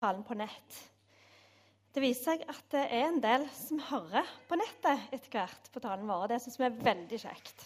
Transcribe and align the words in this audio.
talen 0.00 0.24
på 0.24 0.36
nett. 0.38 0.78
Det 1.92 2.02
viser 2.04 2.36
seg 2.36 2.44
at 2.50 2.64
det 2.70 2.84
er 2.84 3.08
en 3.08 3.20
del 3.22 3.46
som 3.56 3.80
hører 3.88 4.28
på 4.48 4.58
nettet 4.60 5.08
etter 5.14 5.32
hvert 5.32 5.70
på 5.74 5.82
talen 5.82 6.06
vår. 6.08 6.28
Det 6.30 6.40
syns 6.44 6.58
vi 6.60 6.66
er 6.68 6.80
veldig 6.86 7.20
kjekt. 7.24 7.64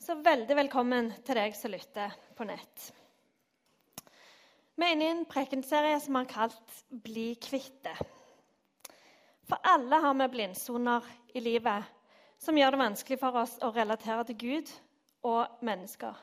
Så 0.00 0.16
veldig 0.22 0.56
velkommen 0.56 1.10
til 1.26 1.40
deg 1.40 1.56
som 1.56 1.72
lytter 1.74 2.14
på 2.36 2.46
nett. 2.48 2.90
Vi 4.76 4.86
er 4.86 4.94
inne 4.94 5.08
i 5.08 5.12
en 5.12 5.26
prekenserie 5.28 5.98
som 6.00 6.14
vi 6.14 6.22
har 6.22 6.30
kalt 6.30 6.76
'Bli 6.88 7.34
kvitt 7.36 7.82
det'. 7.84 8.06
For 9.48 9.58
alle 9.66 9.98
har 10.00 10.14
vi 10.14 10.28
blindsoner 10.28 11.04
i 11.34 11.40
livet 11.40 11.84
som 12.38 12.56
gjør 12.56 12.70
det 12.70 12.80
vanskelig 12.80 13.18
for 13.20 13.36
oss 13.42 13.58
å 13.60 13.72
relatere 13.74 14.24
til 14.24 14.38
Gud 14.38 14.70
og 15.28 15.58
mennesker. 15.60 16.14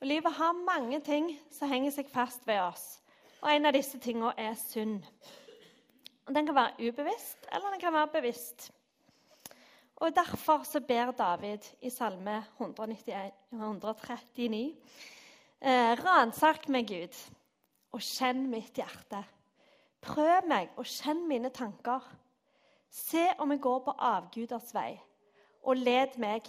Og 0.00 0.06
Livet 0.06 0.32
har 0.32 0.52
mange 0.52 1.00
ting 1.00 1.28
som 1.50 1.68
henger 1.68 1.90
seg 1.90 2.08
fast 2.12 2.46
ved 2.46 2.60
oss, 2.60 3.00
og 3.46 3.52
en 3.54 3.68
av 3.68 3.76
disse 3.76 3.98
tingene 4.02 4.32
er 4.42 4.56
synd. 4.58 5.04
Og 6.26 6.34
Den 6.34 6.48
kan 6.48 6.56
være 6.56 6.88
ubevisst, 6.88 7.46
eller 7.52 7.70
den 7.70 7.80
kan 7.80 7.94
være 7.94 8.08
bevisst. 8.16 8.72
Og 9.96 10.16
Derfor 10.16 10.62
så 10.62 10.80
ber 10.80 11.10
David 11.10 11.58
i 11.82 11.90
Salme 11.90 12.44
191, 12.58 13.32
139.: 13.52 14.74
eh, 15.60 15.92
Ransak 16.04 16.68
meg, 16.68 16.88
Gud, 16.88 17.14
og 17.92 18.00
kjenn 18.00 18.50
mitt 18.50 18.74
hjerte. 18.74 19.22
Prøv 20.02 20.48
meg 20.48 20.74
og 20.76 20.84
kjenn 20.84 21.28
mine 21.28 21.50
tanker. 21.50 22.02
Se 22.90 23.28
om 23.38 23.50
jeg 23.50 23.60
går 23.60 23.78
på 23.78 23.94
avguders 23.98 24.74
vei, 24.74 25.00
og 25.62 25.76
led 25.76 26.18
meg 26.18 26.42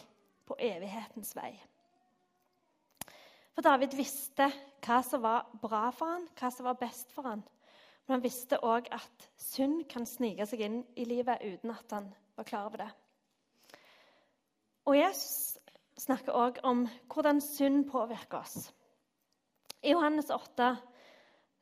på 0.46 0.58
evighetens 0.60 1.36
vei. 1.36 1.54
For 3.58 3.66
David 3.66 3.96
visste 3.98 4.52
hva 4.86 5.00
som 5.02 5.24
var 5.24 5.48
bra 5.58 5.88
for 5.90 6.12
han, 6.14 6.28
hva 6.38 6.52
som 6.54 6.68
var 6.70 6.76
best 6.78 7.10
for 7.16 7.26
han. 7.26 7.40
Men 8.06 8.20
han 8.20 8.22
visste 8.22 8.60
òg 8.62 8.86
at 8.94 9.26
synd 9.42 9.88
kan 9.90 10.06
snike 10.06 10.46
seg 10.46 10.62
inn 10.68 10.76
i 10.94 11.08
livet 11.10 11.42
uten 11.42 11.74
at 11.74 11.96
han 11.98 12.12
var 12.38 12.46
klar 12.46 12.70
over 12.70 12.84
det. 12.84 12.90
Og 14.86 15.00
Jesus 15.00 15.58
snakker 15.98 16.38
òg 16.38 16.62
om 16.70 16.86
hvordan 17.10 17.42
synd 17.42 17.90
påvirker 17.90 18.44
oss. 18.44 18.70
I 19.82 19.98
Johannes 19.98 20.30
8 20.30 20.72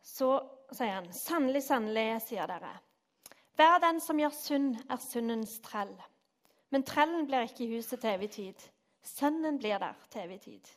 så 0.03 0.35
sier 0.75 0.97
han, 0.99 1.11
'Sannelig, 1.13 1.63
sannelig, 1.63 2.21
sier 2.27 2.51
dere.' 2.51 2.75
Hver 3.55 3.79
den 3.79 4.03
som 4.03 4.19
gjør 4.19 4.35
synd, 4.35 4.75
er 4.89 4.99
syndens 4.99 5.61
trell. 5.63 5.95
Men 6.69 6.83
trellen 6.83 7.23
blir 7.23 7.47
ikke 7.47 7.63
i 7.63 7.75
huset 7.77 8.01
til 8.01 8.17
evig 8.19 8.33
tid. 8.35 8.71
Sønnen 8.99 9.63
blir 9.63 9.79
der 9.79 9.95
til 10.11 10.27
evig 10.27 10.41
tid. 10.41 10.75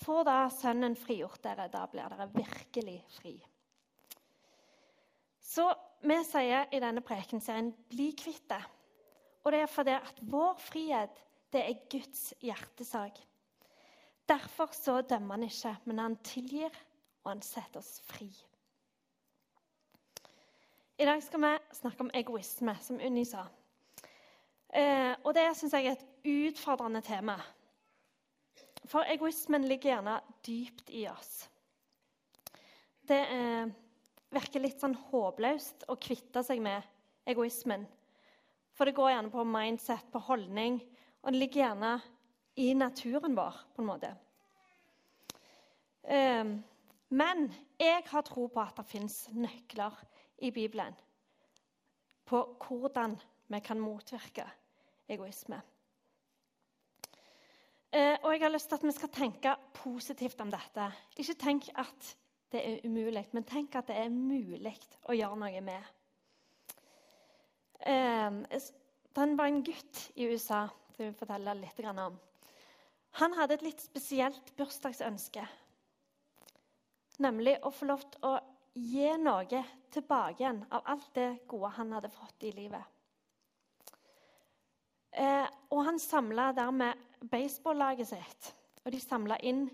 Får 0.00 0.24
da 0.24 0.36
Sønnen 0.52 0.96
frigjort 0.96 1.42
dere, 1.44 1.68
da 1.68 1.84
blir 1.90 2.08
dere 2.08 2.28
virkelig 2.32 2.98
fri. 3.18 3.34
Så 5.40 5.66
vi 6.00 6.16
sier 6.24 6.70
i 6.72 6.80
denne 6.80 7.02
prekenserien 7.04 7.72
'bli 7.90 8.12
kvitt 8.16 8.48
det'. 8.48 8.68
Og 9.44 9.52
det 9.52 9.60
er 9.60 9.66
fordi 9.66 9.90
at 9.90 10.20
vår 10.22 10.54
frihet 10.58 11.20
det 11.52 11.60
er 11.64 11.82
Guds 11.90 12.34
hjertesak. 12.40 13.18
Derfor 14.28 14.70
så 14.72 15.00
dømmer 15.02 15.34
han 15.34 15.42
ikke, 15.42 15.76
men 15.84 15.98
han 15.98 16.16
tilgir, 16.16 16.70
og 17.24 17.32
han 17.32 17.42
setter 17.42 17.80
oss 17.80 18.00
fri. 18.04 18.30
I 20.98 21.04
dag 21.04 21.22
skal 21.22 21.40
vi 21.40 21.54
snakke 21.72 22.00
om 22.00 22.10
egoisme, 22.14 22.76
som 22.80 23.00
Unni 23.00 23.24
sa. 23.24 23.46
Eh, 24.68 25.14
og 25.24 25.34
det 25.34 25.56
syns 25.56 25.72
jeg 25.72 25.86
er 25.86 25.96
et 25.96 26.06
utfordrende 26.24 27.00
tema. 27.00 27.40
For 28.90 29.06
egoismen 29.06 29.68
ligger 29.70 29.92
gjerne 29.92 30.16
dypt 30.46 30.90
i 30.90 31.04
oss. 31.08 31.44
Det 33.06 33.20
eh, 33.22 33.70
virker 34.34 34.62
litt 34.62 34.82
sånn 34.82 34.96
håpløst 35.10 35.86
å 35.90 35.98
kvitte 36.00 36.42
seg 36.46 36.62
med 36.62 36.82
egoismen. 37.30 37.86
For 38.74 38.88
det 38.88 38.96
går 38.96 39.12
gjerne 39.12 39.30
på 39.30 39.44
mindset, 39.46 40.10
på 40.10 40.22
holdning, 40.26 40.80
og 41.22 41.30
det 41.30 41.42
ligger 41.42 41.62
gjerne 41.64 41.92
i 42.58 42.72
naturen 42.74 43.38
vår 43.38 43.62
på 43.76 43.84
en 43.84 43.90
måte. 43.92 44.12
Eh, 46.02 46.50
men 47.14 47.46
jeg 47.78 48.04
har 48.10 48.26
tro 48.26 48.48
på 48.50 48.62
at 48.62 48.78
det 48.78 48.90
fins 48.90 49.24
nøkler 49.34 50.02
i 50.42 50.50
Bibelen 50.54 50.98
på 52.30 52.42
hvordan 52.62 53.18
vi 53.50 53.60
kan 53.66 53.82
motvirke 53.82 54.46
egoisme. 55.10 55.58
Eh, 57.90 58.16
og 58.22 58.32
jeg 58.32 58.42
har 58.44 58.52
lyst 58.54 58.68
til 58.70 58.78
at 58.78 58.84
vi 58.86 58.92
skal 58.94 59.10
tenke 59.10 59.54
positivt 59.74 60.40
om 60.40 60.50
dette. 60.52 60.84
Ikke 61.18 61.34
tenk 61.34 61.70
at 61.74 62.10
det 62.52 62.62
er 62.62 62.84
umulig. 62.86 63.24
Men 63.32 63.46
tenk 63.46 63.74
at 63.78 63.90
det 63.90 63.96
er 63.98 64.12
mulig 64.14 64.76
å 65.10 65.16
gjøre 65.16 65.38
noe 65.42 65.62
med. 65.66 65.88
Eh, 67.80 68.38
det 69.10 69.26
var 69.38 69.46
en 69.50 69.64
gutt 69.66 70.04
i 70.14 70.28
USA 70.30 70.66
som 70.70 71.02
jeg 71.02 71.10
vil 71.10 71.18
fortelle 71.18 71.56
litt 71.58 71.82
om. 71.90 72.18
Han 73.18 73.34
hadde 73.34 73.56
et 73.58 73.66
litt 73.66 73.82
spesielt 73.82 74.52
bursdagsønske. 74.58 75.42
Nemlig 77.20 77.56
å 77.66 77.72
få 77.74 77.90
lov 77.90 78.04
til 78.12 78.28
å 78.28 78.36
gi 78.78 79.10
noe 79.18 79.64
tilbake 79.90 80.38
igjen 80.44 80.62
av 80.70 80.86
alt 80.86 81.10
det 81.18 81.30
gode 81.50 81.72
han 81.74 81.92
hadde 81.96 82.12
fått 82.14 82.46
i 82.46 82.54
livet. 82.54 82.99
Eh, 85.12 85.46
og 85.70 85.84
han 85.84 85.98
samla 85.98 86.50
dermed 86.56 86.98
baseballaget 87.30 88.12
sitt. 88.12 88.50
Og 88.84 88.92
de 88.94 89.00
samla 89.02 89.36
inn 89.46 89.66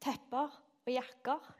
tepper 0.00 0.48
og 0.86 0.92
jakker 0.92 1.50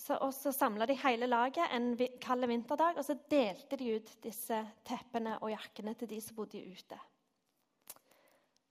så, 0.00 0.16
og 0.16 0.34
så 0.34 0.52
samla 0.52 0.86
de 0.86 0.96
hele 0.96 1.26
laget 1.26 1.74
en 1.76 1.90
kald 2.22 2.46
vinterdag, 2.46 2.96
og 2.96 3.04
så 3.04 3.18
delte 3.30 3.76
de 3.76 3.96
ut 3.96 4.12
disse 4.24 4.56
teppene 4.88 5.34
og 5.42 5.50
jakkene 5.52 5.92
til 5.94 6.08
de 6.08 6.20
som 6.24 6.36
bodde 6.36 6.62
ute. 6.64 6.96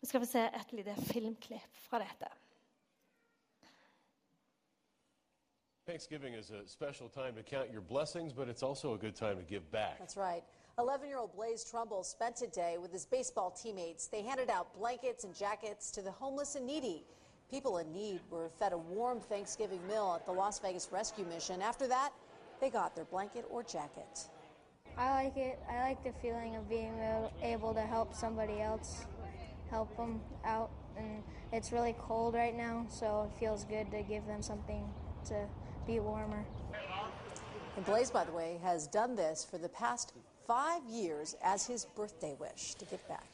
Nå 0.01 0.09
skal 0.09 0.23
vi 0.23 0.29
se 0.31 0.41
et 0.47 0.73
lite 0.73 0.95
filmklipp 1.11 1.75
fra 1.85 1.99
dette. 2.01 2.31
Thanksgiving 5.85 6.35
is 6.35 6.51
a 6.51 6.65
special 6.67 7.09
time 7.09 7.35
to 7.35 7.43
count 7.43 7.71
your 7.71 7.81
blessings, 7.81 8.33
but 8.33 8.47
it's 8.47 8.63
also 8.63 8.93
a 8.93 8.97
good 8.97 9.15
time 9.15 9.35
to 9.35 9.43
give 9.43 9.71
back. 9.71 9.99
That's 9.99 10.17
right. 10.17 10.43
11 10.79 11.09
year 11.09 11.17
old 11.17 11.35
Blaze 11.35 11.65
Trumbull 11.65 12.03
spent 12.03 12.37
today 12.37 12.77
with 12.81 12.93
his 12.93 13.05
baseball 13.05 13.51
teammates. 13.51 14.07
They 14.07 14.21
handed 14.21 14.49
out 14.49 14.73
blankets 14.79 15.25
and 15.25 15.35
jackets 15.35 15.91
to 15.91 16.01
the 16.01 16.11
homeless 16.11 16.55
and 16.55 16.65
needy. 16.65 17.03
People 17.51 17.79
in 17.79 17.91
need 17.91 18.21
were 18.29 18.49
fed 18.57 18.71
a 18.71 18.77
warm 18.77 19.19
Thanksgiving 19.19 19.85
meal 19.87 20.13
at 20.17 20.25
the 20.25 20.31
Las 20.31 20.57
Vegas 20.59 20.87
Rescue 20.89 21.25
Mission. 21.25 21.61
After 21.61 21.85
that, 21.87 22.11
they 22.61 22.69
got 22.69 22.95
their 22.95 23.03
blanket 23.03 23.45
or 23.49 23.61
jacket. 23.61 24.29
I 24.97 25.23
like 25.23 25.35
it. 25.35 25.59
I 25.69 25.81
like 25.81 26.01
the 26.01 26.13
feeling 26.21 26.55
of 26.55 26.69
being 26.69 26.93
able 27.43 27.73
to 27.73 27.81
help 27.81 28.15
somebody 28.15 28.61
else, 28.61 29.05
help 29.69 29.95
them 29.97 30.21
out. 30.45 30.71
And 30.97 31.23
it's 31.51 31.73
really 31.73 31.95
cold 31.99 32.35
right 32.35 32.55
now, 32.55 32.85
so 32.89 33.29
it 33.29 33.37
feels 33.37 33.65
good 33.65 33.91
to 33.91 34.01
give 34.03 34.25
them 34.27 34.41
something 34.41 34.87
to 35.25 35.45
be 35.85 35.99
warmer. 35.99 36.45
And 37.75 37.85
Blaze, 37.85 38.11
by 38.11 38.23
the 38.23 38.31
way, 38.31 38.59
has 38.63 38.87
done 38.87 39.15
this 39.15 39.45
for 39.49 39.57
the 39.57 39.69
past 39.69 40.13
five 40.49 40.83
years 40.89 41.35
as 41.43 41.67
his 41.67 41.85
birthday 41.95 42.35
wish 42.39 42.73
to 42.75 42.85
give 42.85 43.07
back. 43.07 43.29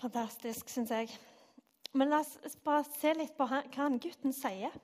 Fantastisk, 0.00 0.68
syns 0.68 0.90
jeg. 0.90 1.12
Men 1.94 2.10
la 2.10 2.20
oss 2.20 2.58
bare 2.64 2.84
se 2.98 3.14
litt 3.14 3.36
på 3.38 3.46
hva 3.48 3.62
han 3.78 4.00
gutten 4.02 4.34
sier. 4.34 4.74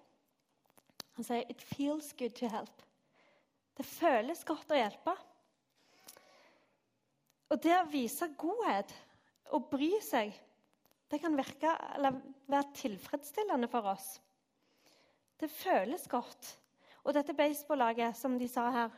Han 1.18 1.26
sier 1.26 1.44
'It 1.48 1.60
feels 1.74 2.12
good 2.12 2.34
to 2.38 2.46
help'. 2.46 2.86
Det 3.76 3.86
føles 3.86 4.44
godt 4.44 4.70
å 4.70 4.78
hjelpe. 4.78 5.16
Og 7.50 7.62
det 7.62 7.74
å 7.76 7.90
vise 7.90 8.28
godhet 8.38 8.94
og 9.52 9.68
bry 9.70 9.90
seg, 10.00 10.32
det 11.10 11.20
kan 11.20 11.36
virke, 11.36 11.76
være 12.48 12.72
tilfredsstillende 12.74 13.68
for 13.68 13.82
oss. 13.92 14.20
Det 15.40 15.50
føles 15.50 16.06
godt. 16.08 16.61
Og 17.04 17.14
dette 17.14 17.34
baseballaget, 17.34 18.16
som 18.16 18.38
de 18.38 18.48
sa 18.48 18.68
her, 18.70 18.90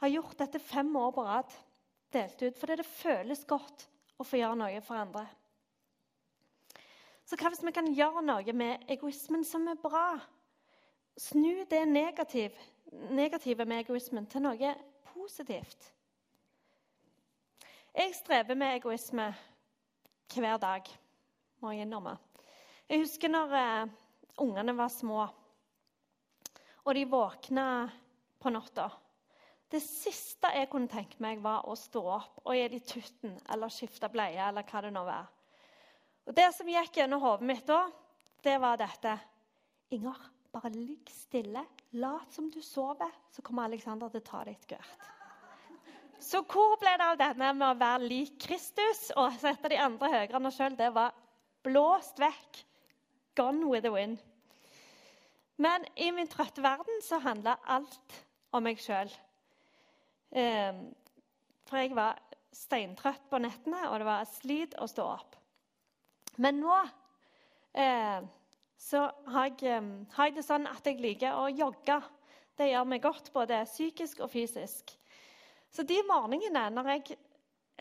har 0.00 0.12
gjort 0.12 0.38
dette 0.38 0.58
fem 0.58 0.90
år 0.96 1.10
på 1.14 1.24
rad. 1.24 1.52
Delt 2.12 2.42
ut. 2.42 2.58
Fordi 2.58 2.76
det 2.80 2.86
føles 2.86 3.44
godt 3.48 3.86
å 4.18 4.24
få 4.24 4.40
gjøre 4.40 4.58
noe 4.58 4.80
for 4.84 4.98
andre. 5.00 5.26
Så 7.26 7.38
hva 7.38 7.50
hvis 7.50 7.64
vi 7.66 7.74
kan 7.74 7.88
gjøre 7.90 8.22
noe 8.22 8.52
med 8.54 8.86
egoismen 8.92 9.42
som 9.44 9.66
er 9.68 9.78
bra? 9.82 10.20
Snu 11.18 11.64
det 11.70 11.82
negativ, 11.88 12.54
negative 13.10 13.64
med 13.66 13.82
egoismen 13.82 14.28
til 14.30 14.44
noe 14.44 14.74
positivt. 15.10 15.92
Jeg 17.96 18.12
strever 18.14 18.54
med 18.54 18.76
egoisme 18.76 19.30
hver 20.34 20.58
dag, 20.60 20.88
må 21.62 21.72
jeg 21.72 21.86
innrømme. 21.86 22.12
Jeg 22.88 23.00
husker 23.00 23.32
når 23.32 23.54
uh, 23.56 23.94
ungene 24.44 24.76
var 24.76 24.92
små, 24.92 25.24
og 26.86 26.94
de 26.94 27.02
våkna 27.10 27.66
på 28.38 28.52
natta. 28.54 28.86
Det 29.66 29.80
siste 29.82 30.52
jeg 30.54 30.70
kunne 30.70 30.90
tenke 30.90 31.18
meg, 31.18 31.40
var 31.42 31.66
å 31.66 31.74
stå 31.74 32.02
opp 32.14 32.44
og 32.44 32.54
gi 32.54 32.68
dem 32.70 32.84
tutten 32.86 33.34
eller 33.50 33.72
skifte 33.74 34.08
bleie. 34.12 34.38
eller 34.38 34.62
hva 34.62 34.82
det 34.84 34.92
nå 34.94 35.02
var. 35.04 35.26
Og 36.26 36.34
Det 36.34 36.46
som 36.54 36.68
gikk 36.70 37.00
gjennom 37.00 37.22
hodet 37.22 37.46
mitt 37.46 37.66
da, 37.66 37.88
det 38.42 38.58
var 38.62 38.78
dette. 38.78 39.18
Inger, 39.90 40.16
Bare 40.56 40.70
ligg 40.72 41.10
stille. 41.12 41.60
Lat 42.00 42.32
som 42.32 42.46
du 42.50 42.62
sover, 42.64 43.10
så 43.30 43.42
kommer 43.44 43.66
Alexander 43.66 44.08
til 44.08 44.22
å 44.22 44.24
ta 44.24 44.38
deg 44.46 44.62
hvert. 44.70 45.10
Så 46.22 46.40
hvor 46.48 46.78
ble 46.80 46.94
det 46.96 47.08
av 47.10 47.18
denne 47.20 47.50
med 47.52 47.66
å 47.66 47.76
være 47.76 48.08
lik 48.08 48.38
Kristus 48.40 49.10
og 49.20 49.36
sette 49.36 49.68
de 49.68 49.76
andre 49.76 50.08
høyere 50.14 50.38
enn 50.38 50.48
oss 50.48 50.56
sjøl? 50.56 50.78
Det 50.78 50.88
var 50.96 51.12
blåst 51.66 52.16
vekk. 52.22 52.62
Gone 53.36 53.68
with 53.68 53.84
the 53.84 53.92
wind. 53.92 54.22
Men 55.62 55.86
i 55.96 56.10
min 56.12 56.28
trøtte 56.28 56.62
verden 56.64 57.00
så 57.04 57.20
handla 57.24 57.56
alt 57.64 58.20
om 58.52 58.64
meg 58.66 58.80
sjøl. 58.82 59.10
Eh, 60.36 60.80
for 61.66 61.80
jeg 61.80 61.96
var 61.96 62.20
steintrøtt 62.56 63.28
på 63.30 63.40
nettene, 63.42 63.86
og 63.90 64.00
det 64.00 64.08
var 64.08 64.28
slit 64.28 64.76
å 64.80 64.88
stå 64.90 65.06
opp. 65.16 65.36
Men 66.42 66.60
nå 66.60 66.76
eh, 67.72 68.20
så 68.76 69.06
har 69.32 69.48
jeg, 69.48 69.58
eh, 69.70 69.90
har 70.16 70.28
jeg, 70.28 70.36
det 70.36 70.46
sånn 70.46 70.68
at 70.68 70.86
jeg 70.86 71.00
liker 71.00 71.40
å 71.40 71.48
jogge. 71.48 72.00
Det 72.56 72.70
gjør 72.70 72.88
meg 72.88 73.04
godt, 73.04 73.32
både 73.32 73.64
psykisk 73.68 74.22
og 74.24 74.32
fysisk. 74.32 74.92
Så 75.72 75.84
de 75.84 75.98
morgenene 76.08 76.68
når 76.72 76.92
jeg 76.94 77.18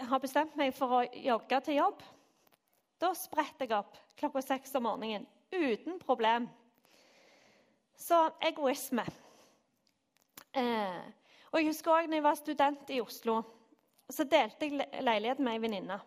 har 0.09 0.19
bestemt 0.19 0.55
meg 0.59 0.73
for 0.75 1.01
å 1.01 1.05
jogge 1.05 1.61
til 1.63 1.79
jobb, 1.79 2.01
da 2.99 3.11
spretter 3.15 3.67
jeg 3.67 3.75
opp 3.77 3.99
klokka 4.19 4.41
seks 4.43 4.75
om 4.79 4.87
morgenen 4.87 5.27
uten 5.51 5.99
problem. 5.99 6.47
Så 7.97 8.17
egoisme. 8.43 9.05
Eh, 10.55 11.03
og 11.51 11.59
jeg 11.59 11.69
husker 11.69 11.91
også 11.91 12.09
når 12.09 12.19
jeg 12.19 12.23
var 12.23 12.39
student 12.39 12.89
i 12.91 13.01
Oslo, 13.01 13.41
så 14.09 14.23
delte 14.29 14.67
jeg 14.67 15.03
leiligheten 15.03 15.45
med 15.45 15.55
ei 15.55 15.61
venninne. 15.63 15.99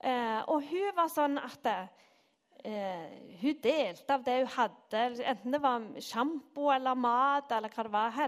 Eh, 0.00 0.40
og 0.48 0.62
hun 0.70 0.92
var 0.96 1.10
sånn 1.12 1.36
at 1.40 1.66
eh, 1.70 3.16
hun 3.42 3.58
delte 3.62 4.14
av 4.14 4.24
det 4.24 4.38
hun 4.38 4.52
hadde, 4.54 5.02
enten 5.32 5.56
det 5.56 5.60
var 5.62 5.88
sjampo 6.04 6.70
eller 6.72 6.96
mat 6.96 7.52
eller 7.52 7.74
hva 7.74 7.86
det 7.86 7.94
var. 7.94 8.22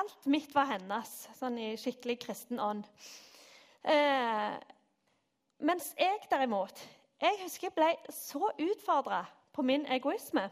Alt 0.00 0.30
mitt 0.30 0.54
var 0.56 0.70
hennes, 0.72 1.12
sånn 1.36 1.58
i 1.60 1.74
skikkelig 1.80 2.20
kristen 2.24 2.62
ånd. 2.62 2.88
Eh, 3.84 4.56
mens 5.60 5.92
jeg 5.98 6.24
derimot 6.30 6.80
jeg 7.20 7.36
husker 7.42 7.68
jeg 7.68 7.76
ble 7.76 8.14
så 8.16 8.48
utfordra 8.48 9.24
på 9.52 9.64
min 9.66 9.84
egoisme. 9.92 10.46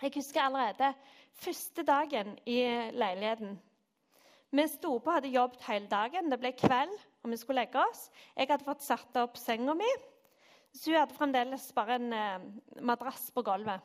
Jeg 0.00 0.12
husker 0.14 0.40
allerede 0.40 0.94
første 1.36 1.82
dagen 1.84 2.38
i 2.48 2.60
leiligheten. 2.92 3.58
Vi 4.50 4.64
sto 4.66 4.94
på, 4.98 5.12
hadde 5.12 5.28
jobbet 5.28 5.66
hele 5.68 5.90
dagen. 5.90 6.30
Det 6.32 6.38
ble 6.40 6.54
kveld, 6.56 6.94
og 7.22 7.30
vi 7.30 7.36
skulle 7.36 7.60
legge 7.60 7.82
oss. 7.82 8.06
Jeg 8.36 8.48
hadde 8.48 8.64
fått 8.64 8.86
satt 8.86 9.18
opp 9.20 9.36
senga 9.36 9.74
mi, 9.76 9.90
så 10.72 10.90
hun 10.90 10.98
hadde 11.02 11.18
fremdeles 11.18 11.68
bare 11.76 11.98
en 12.00 12.16
eh, 12.16 12.46
madrass 12.80 13.28
på 13.34 13.44
gulvet. 13.44 13.84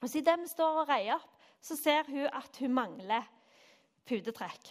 Og 0.00 0.08
så 0.08 0.20
Idet 0.22 0.38
vi 0.40 0.48
står 0.48 0.78
og 0.84 0.88
reier 0.88 1.18
opp, 1.18 1.34
så 1.60 1.76
ser 1.76 2.06
hun 2.08 2.30
at 2.30 2.62
hun 2.62 2.72
mangler 2.72 3.26
putetrekk. 4.08 4.70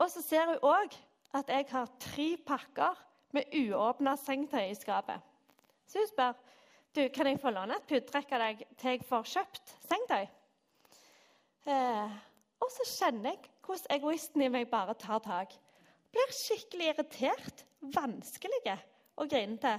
Og 0.00 0.06
så 0.10 0.22
ser 0.22 0.54
hun 0.54 0.62
òg 0.62 0.94
at 1.34 1.50
jeg 1.50 1.66
har 1.72 1.90
tre 2.00 2.28
pakker 2.46 3.04
med 3.34 3.50
uåpna 3.58 4.14
sengetøy 4.16 4.70
i 4.70 4.78
skapet. 4.78 5.18
Så 5.86 5.98
hun 5.98 6.12
spør 6.14 6.43
du, 6.94 7.02
kan 7.14 7.26
jeg 7.26 7.40
få 7.42 7.50
låne 7.54 7.78
et 7.78 7.88
puddtrekk 7.90 8.32
av 8.36 8.42
deg 8.44 8.62
til 8.78 8.94
jeg 8.94 9.06
får 9.08 9.26
kjøpt 9.32 9.74
sengetøy. 9.88 10.26
Eh, 11.74 12.14
og 12.62 12.70
så 12.72 12.86
kjenner 12.88 13.32
jeg 13.32 13.50
hvordan 13.64 13.96
egoisten 13.96 14.44
i 14.44 14.50
meg 14.52 14.68
bare 14.70 14.94
tar 15.00 15.22
tak. 15.24 15.56
Blir 16.14 16.34
skikkelig 16.36 16.92
irritert, 16.92 17.64
vanskelig 17.94 18.76
og 19.18 19.28
grinete. 19.30 19.74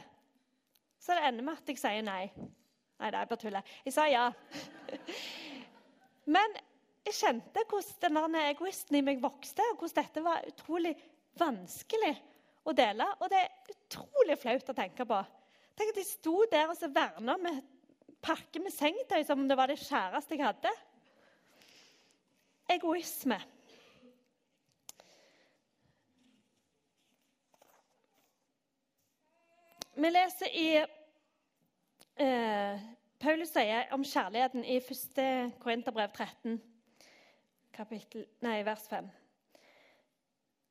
Så 1.00 1.16
det 1.16 1.28
ender 1.30 1.46
med 1.46 1.62
at 1.62 1.72
jeg 1.72 1.80
sier 1.80 2.06
nei. 2.06 2.24
Nei, 2.36 3.10
det 3.12 3.20
er 3.20 3.30
bare 3.30 3.40
tull. 3.40 3.58
Jeg 3.86 3.94
sa 3.94 4.08
ja. 4.10 4.26
Men 6.36 6.56
jeg 7.06 7.18
kjente 7.20 7.66
hvordan 7.70 8.18
den 8.18 8.40
egoisten 8.42 8.98
i 8.98 9.04
meg 9.06 9.22
vokste, 9.24 9.64
og 9.72 9.84
hvordan 9.84 10.02
dette 10.02 10.24
var 10.26 10.48
utrolig 10.50 10.96
vanskelig 11.40 12.14
å 12.66 12.74
dele. 12.76 13.08
Og 13.22 13.32
det 13.32 13.42
er 13.44 13.76
utrolig 13.76 14.40
flaut 14.42 14.72
å 14.72 14.78
tenke 14.78 15.08
på. 15.08 15.20
Tenk 15.75 15.92
at 15.92 16.00
jeg 16.00 16.07
sto 16.07 16.36
der 16.51 16.69
og 16.72 16.77
så 16.80 16.88
verna 16.92 17.36
med 17.42 17.63
pakke 18.25 18.62
med 18.63 18.74
sengetøy 18.74 19.24
som 19.27 19.44
om 19.44 19.50
det 19.50 19.57
var 19.60 19.69
det 19.69 19.81
kjæreste 19.81 20.38
jeg 20.38 20.45
hadde. 20.45 20.72
Egoisme. 22.75 23.38
Vi 29.95 30.10
leser 30.10 30.56
i 30.60 30.69
eh, 32.19 32.81
Paulus 33.19 33.54
sier 33.56 33.94
om 33.95 34.04
kjærligheten 34.04 34.66
i 34.68 34.80
1. 34.81 35.21
Korinterbrev 35.62 36.10
13, 36.12 36.57
kapittel, 37.74 38.25
nei, 38.44 38.57
vers 38.68 38.83
5. 38.92 39.07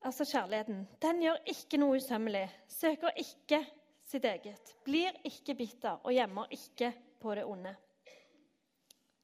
Altså 0.05 0.27
kjærligheten. 0.29 0.85
Den 1.01 1.23
gjør 1.25 1.41
ikke 1.55 1.81
noe 1.81 1.97
usømmelig, 1.97 2.45
søker 2.69 3.17
ikke 3.17 3.63
sitt 4.15 4.27
eget, 4.29 4.75
blir 4.87 5.17
ikke 5.27 5.57
bitter 5.59 5.99
og 6.03 6.15
gjemmer 6.15 6.51
ikke 6.55 6.93
på 7.23 7.35
det 7.35 7.45
onde. 7.51 7.75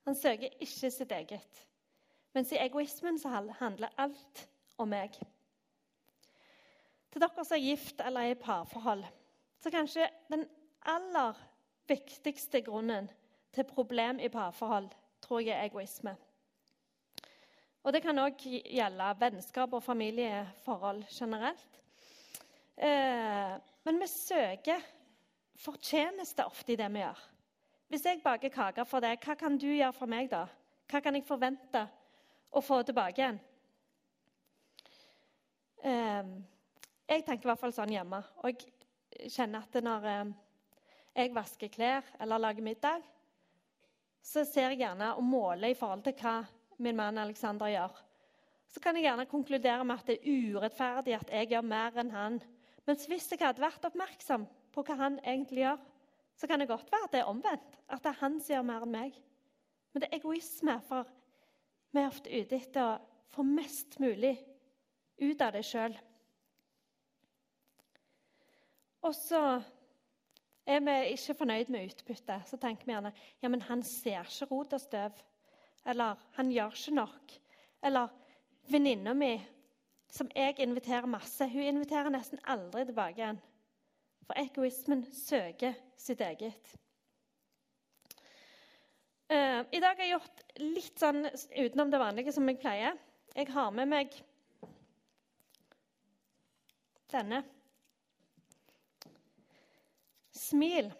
Han 0.08 0.16
søker 0.18 0.56
ikke 0.58 0.90
sitt 0.90 1.12
eget, 1.14 1.60
mens 2.34 2.50
i 2.52 2.58
egoismen 2.58 3.18
så 3.18 3.30
handler 3.60 3.94
alt 4.00 4.48
om 4.80 4.90
meg. 4.90 5.14
Til 7.10 7.22
dere 7.22 7.44
som 7.44 7.56
er 7.56 7.62
gift 7.62 8.02
eller 8.02 8.26
er 8.26 8.34
i 8.34 8.38
parforhold, 8.38 9.04
så 9.60 9.70
kanskje 9.70 10.08
den 10.30 10.46
aller 10.88 11.38
viktigste 11.90 12.62
grunnen 12.66 13.10
til 13.54 13.66
problem 13.66 14.20
i 14.22 14.30
parforhold 14.30 14.88
tror 15.22 15.42
jeg 15.42 15.58
er 15.58 15.68
egoisme. 15.68 16.16
Og 17.82 17.92
Det 17.92 18.02
kan 18.04 18.18
òg 18.20 18.42
gjelde 18.44 19.14
vennskap 19.20 19.72
og 19.72 19.82
familieforhold 19.82 21.04
generelt. 21.08 21.80
Eh, 22.76 23.56
men 23.84 24.00
vi 24.00 24.08
søker 24.10 24.82
fortjeneste 25.60 26.44
ofte 26.48 26.74
i 26.74 26.78
det 26.80 26.88
vi 26.92 27.02
gjør. 27.02 27.20
Hvis 27.90 28.04
jeg 28.06 28.22
baker 28.22 28.52
kaker 28.54 28.86
for 28.86 29.02
deg, 29.02 29.18
hva 29.24 29.34
kan 29.38 29.56
du 29.58 29.66
gjøre 29.68 29.96
for 29.96 30.10
meg 30.10 30.30
da? 30.30 30.44
Hva 30.90 31.00
kan 31.02 31.16
jeg 31.16 31.26
forvente 31.26 31.82
å 32.54 32.62
få 32.62 32.80
tilbake 32.86 33.22
igjen? 33.22 33.40
Eh, 35.82 36.30
jeg 37.10 37.24
tenker 37.26 37.48
i 37.48 37.50
hvert 37.50 37.62
fall 37.62 37.74
sånn 37.74 37.92
hjemme. 37.94 38.20
Og 38.44 38.52
jeg 38.52 39.32
kjenner 39.34 39.66
at 39.66 39.80
når 39.82 40.06
eh, 40.10 40.30
jeg 41.16 41.34
vasker 41.34 41.72
klær 41.72 42.06
eller 42.20 42.42
lager 42.42 42.64
middag, 42.64 43.02
så 44.22 44.44
ser 44.44 44.70
jeg 44.70 44.84
gjerne 44.84 45.14
og 45.16 45.24
måler 45.24 45.72
i 45.72 45.78
forhold 45.78 46.04
til 46.06 46.14
hva 46.20 46.36
min 46.80 46.96
mann 46.96 47.18
Alexander 47.18 47.70
gjør. 47.72 47.98
Så 48.70 48.80
kan 48.82 48.96
jeg 48.96 49.08
gjerne 49.08 49.26
konkludere 49.26 49.84
med 49.84 49.98
at 49.98 50.06
det 50.12 50.20
er 50.20 50.54
urettferdig 50.54 51.16
at 51.16 51.32
jeg 51.34 51.50
gjør 51.50 51.66
mer 51.66 51.96
enn 51.98 52.14
han 52.14 52.38
mens 52.90 53.06
hvis 53.06 53.30
jeg 53.30 53.38
hadde 53.44 53.62
vært 53.62 53.84
oppmerksom 53.86 54.48
på 54.74 54.82
hva 54.86 54.96
han 54.98 55.20
egentlig 55.22 55.62
gjør, 55.62 55.80
så 56.34 56.48
kan 56.50 56.62
det 56.62 56.70
godt 56.70 56.90
være 56.90 57.06
at 57.06 57.12
det 57.14 57.20
er 57.20 57.30
omvendt. 57.30 57.76
At 57.86 58.02
det 58.02 58.10
er 58.10 58.22
han 58.22 58.38
som 58.40 58.54
gjør 58.54 58.66
mer 58.66 58.86
enn 58.86 58.94
meg. 58.94 59.18
Men 59.92 60.02
det 60.02 60.08
er 60.08 60.18
egoisme, 60.18 60.76
for 60.88 61.08
vi 61.90 62.00
er 62.00 62.08
ofte 62.08 62.30
ute 62.32 62.56
etter 62.58 62.86
å 62.86 63.26
få 63.30 63.44
mest 63.46 63.98
mulig 64.02 64.32
ut 65.20 65.42
av 65.44 65.52
det 65.54 65.62
sjøl. 65.68 65.94
Og 69.06 69.14
så 69.16 69.42
er 70.66 70.82
vi 70.84 70.96
ikke 71.14 71.36
fornøyd 71.44 71.70
med 71.72 71.92
utbyttet. 71.92 72.48
Så 72.48 72.58
tenker 72.60 72.88
vi 72.88 72.94
gjerne 72.94 73.14
ja, 73.42 73.48
men 73.52 73.62
han 73.68 73.84
ser 73.86 74.26
ikke 74.26 74.50
rot 74.50 74.74
og 74.76 74.82
støv. 74.82 75.22
Eller 75.88 76.18
han 76.36 76.50
gjør 76.52 76.76
ikke 76.76 76.96
nok. 76.98 77.38
Eller 77.86 78.10
venninna 78.70 79.14
mi 79.16 79.34
som 80.10 80.30
jeg 80.34 80.58
inviterer 80.58 81.06
masse, 81.10 81.46
hun 81.48 81.62
inviterer 81.62 82.10
nesten 82.12 82.40
aldri 82.50 82.84
tilbake 82.88 83.22
igjen. 83.22 83.40
For 84.26 84.38
egoismen 84.38 85.04
søker 85.14 85.74
sitt 85.98 86.20
eget. 86.22 86.74
Uh, 89.30 89.62
I 89.70 89.78
dag 89.78 89.94
har 89.94 90.02
jeg 90.02 90.14
gjort 90.16 90.42
litt 90.58 90.98
sånn 90.98 91.22
utenom 91.54 91.90
det 91.92 92.02
vanlige 92.02 92.34
som 92.34 92.48
jeg 92.50 92.58
pleier. 92.62 92.98
Jeg 93.36 93.46
har 93.54 93.70
med 93.74 93.90
meg 93.90 94.16
denne. 97.12 97.44
Smil. 100.34 100.90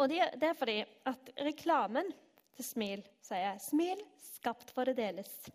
Og 0.00 0.08
det, 0.12 0.20
er 0.20 0.56
fordi 0.56 0.82
at 1.08 1.32
reklamen 1.44 2.12
til 2.56 2.64
Smil 2.64 3.02
sier 3.24 3.56
'Smil 3.60 4.00
skapt 4.20 4.72
for 4.76 4.88
det 4.88 4.96
deles'. 5.00 5.48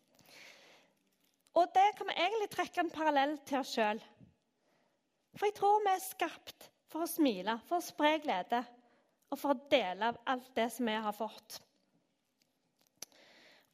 Og 1.56 1.72
det 1.76 1.86
kan 1.98 2.10
vi 2.10 2.18
egentlig 2.20 2.50
trekke 2.52 2.84
en 2.84 2.92
parallell 2.92 3.38
til 3.48 3.62
oss 3.62 3.76
sjøl. 3.78 4.02
For 5.36 5.48
jeg 5.48 5.56
tror 5.58 5.84
vi 5.84 5.92
er 5.94 6.04
skapt 6.04 6.68
for 6.92 7.06
å 7.06 7.10
smile, 7.10 7.58
for 7.68 7.80
å 7.80 7.86
spre 7.86 8.18
glede 8.24 8.62
og 9.32 9.40
for 9.40 9.54
å 9.54 9.68
dele 9.72 10.12
av 10.12 10.20
alt 10.32 10.52
det 10.56 10.68
som 10.72 10.88
vi 10.88 10.96
har 11.06 11.16
fått. 11.16 11.60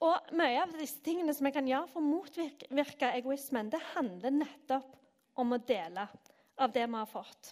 Og 0.02 0.32
Mye 0.34 0.64
av 0.64 0.74
disse 0.74 1.02
tingene 1.06 1.34
som 1.38 1.46
vi 1.46 1.54
kan 1.54 1.68
gjøre 1.70 1.90
for 1.92 2.02
å 2.02 2.08
motvirke 2.08 3.12
egoismen, 3.20 3.70
det 3.70 3.82
handler 3.92 4.34
nettopp 4.34 4.96
om 5.42 5.54
å 5.54 5.62
dele 5.62 6.08
av 6.58 6.74
det 6.74 6.88
vi 6.88 6.98
har 6.98 7.10
fått. 7.10 7.52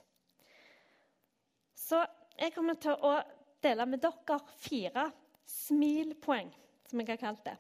Så 1.78 2.02
jeg 2.40 2.54
kommer 2.56 2.78
til 2.82 2.98
å 3.06 3.20
dele 3.62 3.86
med 3.90 4.02
dere 4.02 4.40
fire 4.62 5.10
smilpoeng, 5.50 6.50
som 6.90 7.02
jeg 7.02 7.12
har 7.12 7.22
kalt 7.22 7.46
det. 7.46 7.56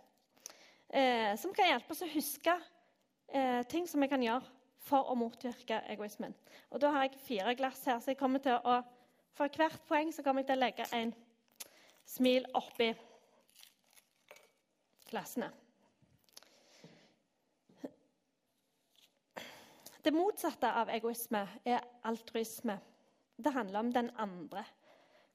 Eh, 0.89 1.35
som 1.37 1.53
kan 1.53 1.67
hjelpe 1.69 1.93
oss 1.93 2.01
å 2.01 2.09
huske 2.09 2.53
eh, 3.29 3.61
ting 3.69 3.85
som 3.87 4.01
vi 4.01 4.07
kan 4.09 4.23
gjøre 4.23 4.41
for 4.81 5.11
å 5.11 5.17
motvirke 5.17 5.83
egoismen. 5.93 6.33
Og 6.73 6.81
Da 6.81 6.89
har 6.95 7.05
jeg 7.05 7.19
fire 7.21 7.53
glass 7.55 7.83
her, 7.85 7.99
så 8.01 8.09
jeg 8.09 8.17
kommer 8.17 8.41
til 8.41 8.57
å, 8.57 8.79
for 9.37 9.53
hvert 9.53 9.85
poeng 9.85 10.09
så 10.13 10.25
kommer 10.25 10.41
jeg 10.41 10.49
til 10.49 10.57
å 10.57 10.63
legge 10.63 10.87
en 10.97 11.13
smil 12.09 12.47
oppi 12.57 12.89
glassene. 15.11 15.51
Det 19.99 20.15
motsatte 20.15 20.71
av 20.73 20.89
egoisme 20.89 21.43
er 21.67 21.83
altruisme. 22.07 22.79
Det 23.37 23.53
handler 23.53 23.79
om 23.79 23.93
den 23.93 24.09
andre. 24.17 24.63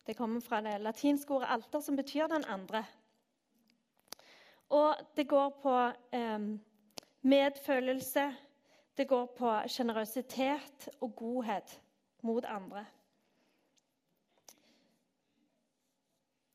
Det 0.07 0.17
kommer 0.17 0.41
fra 0.41 0.61
det 0.65 0.81
latinske 0.81 1.31
ordet 1.31 1.49
'alter', 1.49 1.81
som 1.81 1.97
betyr 1.97 2.27
'den 2.27 2.45
andre'. 2.45 2.85
Og 4.75 4.97
det 5.17 5.29
går 5.31 5.51
på 5.63 5.75
eh, 6.17 6.49
medfølelse, 7.23 8.27
det 8.97 9.09
går 9.09 9.27
på 9.39 9.53
sjenerøsitet 9.71 10.89
og 11.01 11.15
godhet 11.17 11.81
mot 12.23 12.45
andre. 12.45 12.85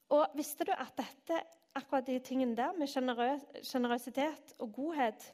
Og 0.10 0.36
visste 0.36 0.66
du 0.66 0.72
at 0.74 0.96
dette, 0.98 1.42
akkurat 1.78 2.08
de 2.08 2.20
tingene 2.20 2.58
der, 2.58 2.74
med 2.74 2.90
sjenerøsitet 3.64 4.56
og 4.60 4.72
godhet 4.74 5.28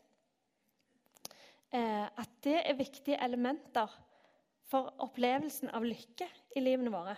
eh, 1.71 2.05
At 2.05 2.29
det 2.43 2.59
er 2.69 2.75
viktige 2.77 3.23
elementer 3.23 3.87
for 4.67 4.91
opplevelsen 4.99 5.71
av 5.71 5.85
lykke 5.85 6.27
i 6.55 6.61
livene 6.61 6.91
våre? 6.91 7.15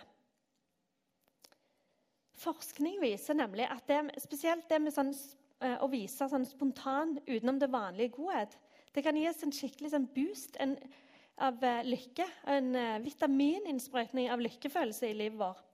Forskning 2.38 3.00
viser 3.02 3.34
nemlig 3.34 3.66
at 3.66 3.88
det, 3.90 4.22
spesielt 4.22 4.68
det 4.70 4.78
med 4.82 4.94
sånn, 4.94 5.10
å 5.58 5.88
vise 5.90 6.28
sånn 6.30 6.44
spontan 6.46 7.16
utenom 7.26 7.56
det 7.58 7.70
vanlige 7.72 8.14
godhet, 8.14 8.52
det 8.94 9.04
kan 9.04 9.16
gi 9.16 9.28
oss 9.28 9.44
en 9.44 9.52
skikkelig 9.54 9.92
sånn 9.92 10.08
boost 10.14 10.56
en, 10.62 10.76
av 11.44 11.60
uh, 11.62 11.80
lykke. 11.86 12.26
En 12.50 12.72
uh, 12.74 12.98
vitamininnsprøytning 13.04 14.30
av 14.32 14.42
lykkefølelse 14.42 15.10
i 15.10 15.16
livet 15.16 15.38
vårt. 15.38 15.64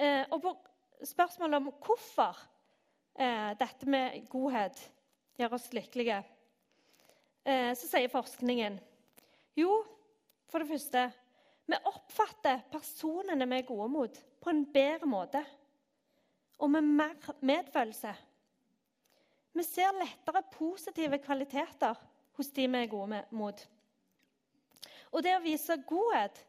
Uh, 0.00 0.24
og 0.34 0.40
på 0.42 0.54
spørsmålet 1.14 1.60
om 1.60 1.70
hvorfor 1.78 2.50
dette 3.14 3.86
med 3.86 4.24
godhet 4.26 4.80
gjør 5.38 5.52
oss 5.54 5.68
lykkelige, 5.70 6.16
så 7.46 7.86
sier 7.86 8.10
forskningen 8.10 8.80
jo, 9.54 9.76
for 10.50 10.58
det 10.58 10.72
første 10.72 11.04
Vi 11.70 11.78
oppfatter 11.86 12.64
personene 12.72 13.46
vi 13.46 13.60
er 13.60 13.68
gode 13.68 13.86
mot, 13.92 14.18
på 14.42 14.50
en 14.50 14.64
bedre 14.74 15.06
måte 15.06 15.44
og 16.58 16.70
med 16.70 16.82
mer 16.82 17.34
medfølelse. 17.40 18.14
Vi 19.54 19.62
ser 19.62 19.94
lettere 19.98 20.42
positive 20.54 21.18
kvaliteter 21.22 21.98
hos 22.34 22.50
de 22.50 22.66
vi 22.66 22.82
er 22.82 22.90
gode 22.90 23.22
mot. 23.30 23.60
Og 25.14 25.22
det 25.22 25.36
å 25.36 25.44
vise 25.44 25.78
godhet 25.86 26.42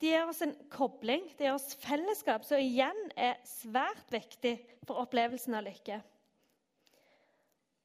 det 0.00 0.10
gir 0.10 0.26
oss 0.28 0.42
en 0.44 0.52
kobling, 0.68 1.22
det 1.38 1.46
gir 1.46 1.54
oss 1.54 1.76
fellesskap, 1.80 2.42
som 2.44 2.60
igjen 2.60 2.98
er 3.16 3.38
svært 3.46 4.10
viktig 4.12 4.56
for 4.84 5.00
opplevelsen 5.04 5.54
av 5.56 5.64
lykke. 5.64 6.00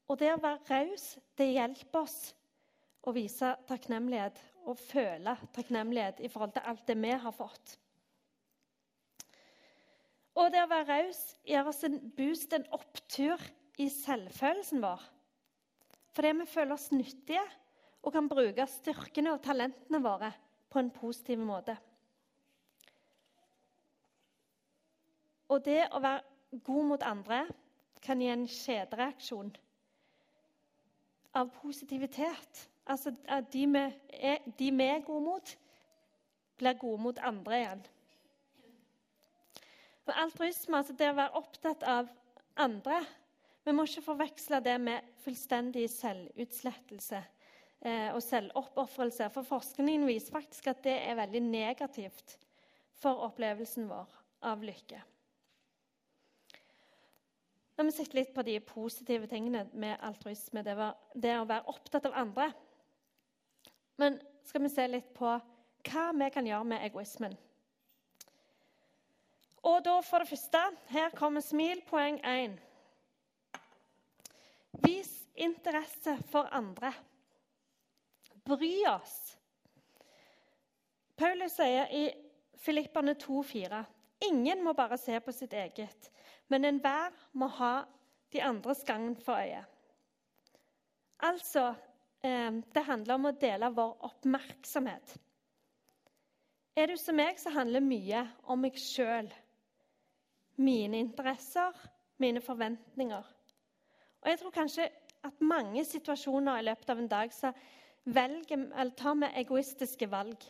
Og 0.10 0.18
det 0.20 0.34
å 0.34 0.42
være 0.42 0.60
raus, 0.68 1.14
det 1.38 1.52
hjelper 1.54 2.02
oss 2.02 2.18
å 3.08 3.14
vise 3.16 3.54
takknemlighet 3.70 4.42
og 4.66 4.82
føle 4.82 5.36
takknemlighet 5.56 6.20
i 6.26 6.32
forhold 6.34 6.58
til 6.58 6.66
alt 6.72 6.84
det 6.90 6.98
vi 7.00 7.14
har 7.24 7.36
fått. 7.36 7.78
Og 10.40 10.48
det 10.54 10.62
å 10.64 10.70
være 10.72 10.88
raus 10.88 11.20
gir 11.44 11.68
oss 11.68 11.82
en 11.84 11.98
boost, 12.16 12.54
en 12.56 12.68
opptur 12.76 13.42
i 13.80 13.90
selvfølelsen 13.92 14.80
vår. 14.84 15.02
Fordi 16.16 16.32
vi 16.40 16.48
føler 16.48 16.76
oss 16.76 16.90
nyttige 16.96 17.44
og 18.00 18.14
kan 18.16 18.30
bruke 18.32 18.68
styrkene 18.72 19.34
og 19.36 19.44
talentene 19.44 20.00
våre 20.04 20.32
på 20.72 20.80
en 20.80 20.92
positiv 20.96 21.42
måte. 21.44 21.76
Og 25.50 25.64
det 25.66 25.82
å 25.92 26.00
være 26.00 26.62
god 26.64 26.90
mot 26.94 27.04
andre 27.04 27.44
kan 28.04 28.22
gi 28.22 28.30
en 28.32 28.48
kjedereaksjon 28.48 29.52
av 31.36 31.52
positivitet. 31.60 32.66
Altså 32.90 33.14
at 33.28 33.52
de 33.54 33.66
vi 33.70 33.86
er, 34.18 34.40
de 34.58 34.72
gode 35.06 35.24
mot, 35.26 35.56
blir 36.58 36.80
gode 36.80 37.02
mot 37.02 37.20
andre 37.20 37.60
igjen. 37.60 37.84
Og 40.10 40.16
altruisme, 40.18 40.80
altså 40.80 40.96
det 40.98 41.12
å 41.12 41.18
være 41.20 41.38
opptatt 41.38 41.84
av 41.86 42.08
andre, 42.58 43.04
vi 43.62 43.74
må 43.76 43.84
ikke 43.86 44.02
forveksle 44.08 44.58
det 44.66 44.74
med 44.82 45.06
fullstendig 45.22 45.84
selvutslettelse 45.94 47.20
eh, 47.20 48.08
og 48.16 48.22
selvoppofrelse. 48.26 49.28
For 49.36 49.46
forskningen 49.46 50.08
viser 50.10 50.34
faktisk 50.34 50.72
at 50.72 50.82
det 50.88 50.96
er 51.04 51.20
veldig 51.20 51.44
negativt 51.46 52.40
for 52.98 53.22
opplevelsen 53.28 53.86
vår 53.92 54.16
av 54.50 54.64
lykke. 54.66 55.04
Når 57.78 57.88
vi 57.88 57.94
sitter 57.96 58.20
litt 58.20 58.34
på 58.34 58.44
de 58.48 58.58
positive 58.66 59.30
tingene 59.30 59.68
med 59.78 60.02
altruisme, 60.04 60.64
det, 60.66 60.74
var, 60.76 60.98
det 61.14 61.36
å 61.38 61.46
være 61.48 61.70
opptatt 61.70 62.10
av 62.10 62.18
andre. 62.18 62.50
Men 64.02 64.18
skal 64.48 64.66
vi 64.66 64.74
se 64.74 64.88
litt 64.90 65.14
på 65.14 65.30
hva 65.30 66.10
vi 66.18 66.32
kan 66.34 66.50
gjøre 66.50 66.68
med 66.74 66.84
egoismen. 66.90 67.38
Og 69.64 69.84
da 69.84 70.00
for 70.06 70.24
det 70.24 70.30
første, 70.30 70.62
her 70.94 71.10
kommer 71.16 71.44
smil, 71.44 71.82
poeng 71.88 72.20
1. 72.26 72.56
Vis 74.86 75.12
interesse 75.36 76.16
for 76.32 76.48
andre. 76.56 76.94
Bry 78.48 78.86
oss. 78.88 79.36
Paulus 81.20 81.58
sier 81.60 81.92
i 81.92 82.06
Filippane 82.60 83.16
2,4.: 83.20 83.84
Ingen 84.30 84.64
må 84.64 84.74
bare 84.74 84.98
se 84.98 85.20
på 85.20 85.32
sitt 85.36 85.54
eget, 85.54 86.12
men 86.48 86.66
enhver 86.66 87.12
må 87.34 87.48
ha 87.60 87.84
de 88.32 88.42
andres 88.44 88.84
gagn 88.88 89.16
for 89.26 89.36
øye. 89.36 89.66
Altså 91.20 91.74
eh, 92.24 92.52
Det 92.74 92.84
handler 92.88 93.16
om 93.16 93.28
å 93.28 93.36
dele 93.36 93.72
vår 93.76 93.98
oppmerksomhet. 94.08 95.18
Er 96.76 96.88
du 96.88 96.96
som 96.98 97.18
meg, 97.20 97.40
så 97.40 97.52
handler 97.52 97.84
mye 97.84 98.24
om 98.48 98.62
meg 98.64 98.78
sjøl. 98.80 99.28
Mine 100.60 101.00
interesser, 101.00 101.76
mine 102.20 102.42
forventninger. 102.44 103.36
Og 104.22 104.30
jeg 104.30 104.40
tror 104.40 104.52
kanskje 104.52 104.90
at 105.24 105.42
mange 105.42 105.84
situasjoner 105.88 106.60
i 106.60 106.66
løpet 106.68 106.90
av 106.92 107.00
en 107.00 107.12
dag 107.12 107.34
så 107.34 107.52
velger, 108.04 108.66
eller 108.76 108.96
tar 108.98 109.16
vi 109.20 109.32
egoistiske 109.42 110.10
valg. 110.12 110.44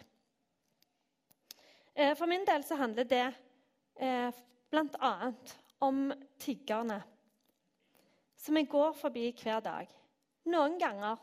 Eh, 1.95 2.15
for 2.17 2.29
min 2.29 2.45
del 2.47 2.63
så 2.65 2.77
handler 2.79 3.07
det 3.09 3.25
eh, 3.99 4.29
bl.a. 4.71 5.31
om 5.85 6.11
tiggerne 6.39 7.01
som 8.39 8.57
jeg 8.57 8.69
går 8.71 8.93
forbi 8.95 9.29
hver 9.43 9.59
dag. 9.59 9.89
Noen 10.49 10.77
ganger 10.79 11.19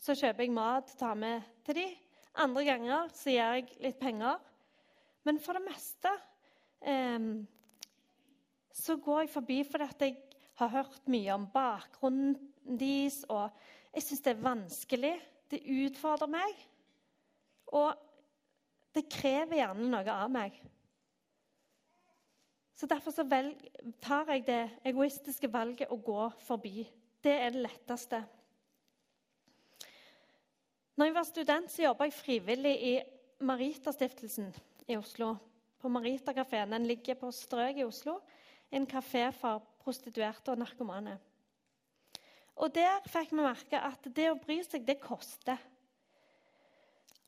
så 0.00 0.14
kjøper 0.14 0.46
jeg 0.46 0.54
mat 0.54 0.92
og 0.92 0.98
tar 1.00 1.16
med 1.18 1.48
til 1.66 1.80
dem. 1.80 1.96
Andre 2.40 2.64
ganger 2.64 3.08
så 3.12 3.32
gir 3.32 3.40
jeg 3.40 3.80
litt 3.82 3.98
penger. 4.00 4.38
Men 5.26 5.40
for 5.42 5.58
det 5.58 5.66
meste 5.66 6.12
eh, 6.80 7.18
så 8.80 8.96
går 8.96 9.24
jeg 9.24 9.34
forbi 9.34 9.58
fordi 9.68 10.10
jeg 10.10 10.16
har 10.60 10.72
hørt 10.72 11.08
mye 11.10 11.34
om 11.34 11.46
bakgrunnen 11.52 12.36
deres, 12.64 13.22
og 13.28 13.50
jeg 13.94 14.06
syns 14.06 14.24
det 14.24 14.34
er 14.34 14.44
vanskelig. 14.44 15.14
Det 15.50 15.62
utfordrer 15.66 16.30
meg. 16.30 16.66
Og 17.74 17.94
det 18.94 19.06
krever 19.10 19.60
gjerne 19.60 19.88
noe 19.90 20.14
av 20.14 20.30
meg. 20.32 20.58
Så 22.80 22.88
Derfor 22.88 23.12
så 23.12 23.26
velg, 23.28 23.58
tar 24.00 24.30
jeg 24.32 24.46
det 24.46 24.62
egoistiske 24.88 25.50
valget 25.52 25.90
å 25.92 25.98
gå 26.00 26.30
forbi. 26.46 26.86
Det 27.20 27.34
er 27.36 27.52
det 27.52 27.66
letteste. 27.66 28.22
Når 30.96 31.10
jeg 31.10 31.16
var 31.16 31.26
student, 31.28 31.72
så 31.72 31.84
jobba 31.84 32.08
jeg 32.08 32.16
frivillig 32.16 32.72
i 32.88 32.94
Maritastiftelsen 33.44 34.48
i 34.88 34.96
Oslo. 34.96 35.34
På 35.80 35.88
Marita 35.92 36.32
kafé. 36.36 36.62
Den 36.68 36.88
ligger 36.88 37.18
på 37.20 37.30
Strøk 37.32 37.78
i 37.80 37.84
Oslo. 37.84 38.18
En 38.70 38.86
kafé 38.86 39.26
for 39.34 39.64
prostituerte 39.82 40.52
og 40.52 40.60
narkomane. 40.60 41.18
Og 42.60 42.74
Der 42.74 43.00
fikk 43.08 43.32
vi 43.32 43.40
merke 43.40 43.80
at 43.80 44.04
det 44.14 44.28
å 44.30 44.38
bry 44.38 44.60
seg, 44.66 44.84
det 44.86 45.00
koster. 45.00 45.58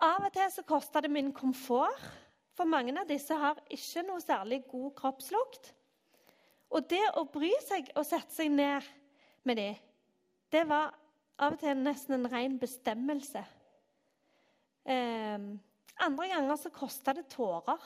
Av 0.02 0.26
og 0.26 0.32
til 0.34 0.50
så 0.50 0.64
koster 0.66 1.04
det 1.04 1.12
min 1.14 1.30
komfort, 1.32 2.02
for 2.52 2.68
mange 2.68 2.92
av 3.00 3.08
disse 3.08 3.32
har 3.38 3.60
ikke 3.72 4.02
noe 4.04 4.20
særlig 4.20 4.60
god 4.68 4.90
kroppslukt. 4.98 5.70
Og 6.72 6.84
det 6.90 7.04
å 7.16 7.24
bry 7.32 7.52
seg 7.64 7.88
og 7.96 8.04
sette 8.04 8.34
seg 8.34 8.52
ned 8.52 8.84
med 9.48 9.58
dem, 9.60 9.78
det 10.52 10.66
var 10.68 10.92
av 11.40 11.54
og 11.54 11.62
til 11.62 11.80
nesten 11.80 12.18
en 12.18 12.28
ren 12.28 12.58
bestemmelse. 12.60 13.40
Eh, 14.84 15.48
andre 16.02 16.28
ganger 16.28 16.58
så 16.60 16.72
kosta 16.74 17.14
det 17.16 17.28
tårer. 17.32 17.80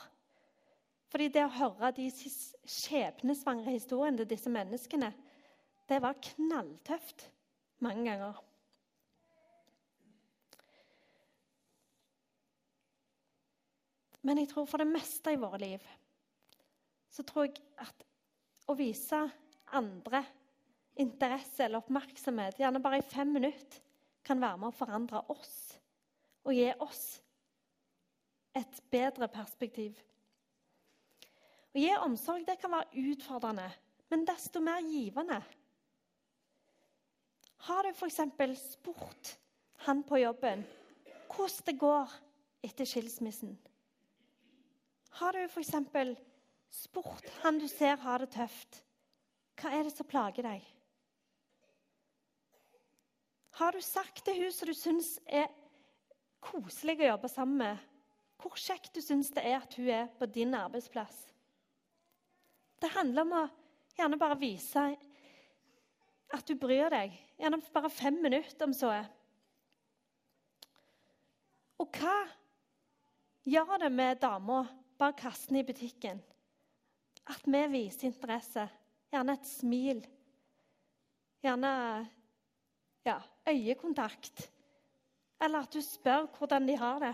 Fordi 1.07 1.29
det 1.31 1.45
å 1.45 1.53
høre 1.55 1.93
de 1.95 2.09
skjebnesvangre 2.11 3.77
historiene 3.77 4.19
til 4.19 4.29
disse 4.33 4.51
menneskene, 4.51 5.13
det 5.87 6.01
var 6.03 6.19
knalltøft 6.33 7.29
mange 7.83 8.03
ganger. 8.09 8.41
Men 14.27 14.41
jeg 14.41 14.49
tror 14.51 14.67
for 14.67 14.83
det 14.83 14.89
meste 14.91 15.31
i 15.31 15.39
våre 15.39 15.61
liv 15.61 15.83
så 17.13 17.23
tror 17.25 17.47
jeg 17.47 17.61
at 17.81 18.03
å 18.67 18.75
vise 18.77 19.21
andre 19.73 20.19
interesse 20.99 21.63
eller 21.63 21.79
oppmerksomhet, 21.79 22.59
gjerne 22.59 22.81
bare 22.83 22.99
i 22.99 23.05
fem 23.07 23.31
minutter, 23.33 23.79
kan 24.27 24.41
være 24.43 24.59
med 24.59 24.69
å 24.69 24.75
forandre 24.75 25.21
oss 25.31 25.55
og 26.43 26.51
gi 26.55 26.67
oss 26.83 27.03
et 28.57 28.81
bedre 28.91 29.29
perspektiv. 29.31 29.95
Å 31.77 31.79
gi 31.79 31.91
omsorg 32.01 32.41
det 32.41 32.55
kan 32.57 32.71
være 32.73 33.03
utfordrende, 33.11 33.67
men 34.09 34.23
desto 34.25 34.57
mer 34.65 34.79
givende. 34.81 35.37
Har 37.67 37.85
du 37.85 37.91
f.eks. 37.91 38.17
spurt 38.57 39.35
han 39.85 40.01
på 40.07 40.17
jobben 40.23 40.63
hvordan 41.29 41.67
det 41.67 41.75
går 41.77 42.15
etter 42.65 42.89
skilsmissen? 42.89 43.53
Har 45.21 45.37
du 45.37 45.43
f.eks. 45.45 45.75
spurt 46.79 47.29
han 47.43 47.61
du 47.61 47.67
ser 47.69 48.01
har 48.01 48.25
det 48.25 48.31
tøft, 48.33 48.81
hva 49.61 49.77
er 49.77 49.85
det 49.85 49.93
som 49.93 50.09
plager 50.09 50.49
deg? 50.49 50.65
Har 53.61 53.77
du 53.77 53.85
sagt 53.85 54.25
til 54.25 54.41
hun 54.41 54.51
som 54.53 54.73
du 54.73 54.73
syns 54.73 55.13
er 55.29 55.45
koselig 56.41 57.03
å 57.03 57.13
jobbe 57.13 57.29
sammen 57.29 57.61
med, 57.61 57.87
hvor 58.41 58.57
kjekt 58.57 58.97
du 58.97 59.01
syns 59.05 59.29
det 59.37 59.45
er 59.45 59.61
at 59.61 59.77
hun 59.77 59.93
er 59.93 60.09
på 60.17 60.25
din 60.25 60.57
arbeidsplass? 60.57 61.27
Det 62.77 62.89
handler 62.93 63.25
om 63.25 63.35
å 63.39 63.43
gjerne 63.97 64.19
bare 64.21 64.37
vise 64.39 64.83
at 66.35 66.47
du 66.47 66.55
bryr 66.59 66.91
deg. 66.93 67.13
Gjerne 67.39 67.61
bare 67.73 67.91
fem 67.93 68.19
minutter, 68.21 68.67
om 68.67 68.75
så 68.75 68.91
er. 68.93 69.07
Og 71.81 71.99
hva 71.99 72.17
gjør 73.47 73.77
det 73.85 73.91
med 73.93 74.21
dama 74.21 74.63
bak 74.97 75.19
kassen 75.21 75.59
i 75.59 75.65
butikken? 75.65 76.19
At 77.27 77.45
vi 77.45 77.63
viser 77.71 78.09
interesse. 78.09 78.67
Gjerne 79.13 79.37
et 79.37 79.47
smil. 79.49 80.03
Gjerne 81.43 81.71
ja, 83.07 83.17
øyekontakt. 83.47 84.47
Eller 85.41 85.65
at 85.65 85.73
du 85.73 85.81
spør 85.85 86.27
hvordan 86.37 86.67
de 86.67 86.77
har 86.77 87.01
det. 87.03 87.13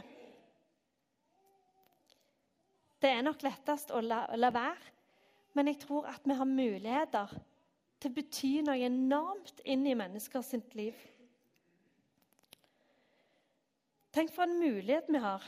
Det 3.03 3.11
er 3.11 3.25
nok 3.25 3.43
lettest 3.43 3.91
å 3.91 3.99
la, 3.99 4.23
la 4.39 4.49
være, 4.55 4.92
men 5.53 5.69
jeg 5.69 5.79
tror 5.83 6.07
at 6.09 6.25
vi 6.25 6.35
har 6.37 6.49
muligheter 6.49 7.33
til 8.01 8.11
å 8.11 8.15
bety 8.15 8.53
noe 8.65 8.85
enormt 8.85 9.61
inn 9.65 9.85
i 9.87 9.95
menneskers 9.97 10.53
liv. 10.75 10.97
Tenk 14.13 14.33
for 14.33 14.45
en 14.45 14.59
mulighet 14.59 15.09
vi 15.09 15.21
har. 15.21 15.45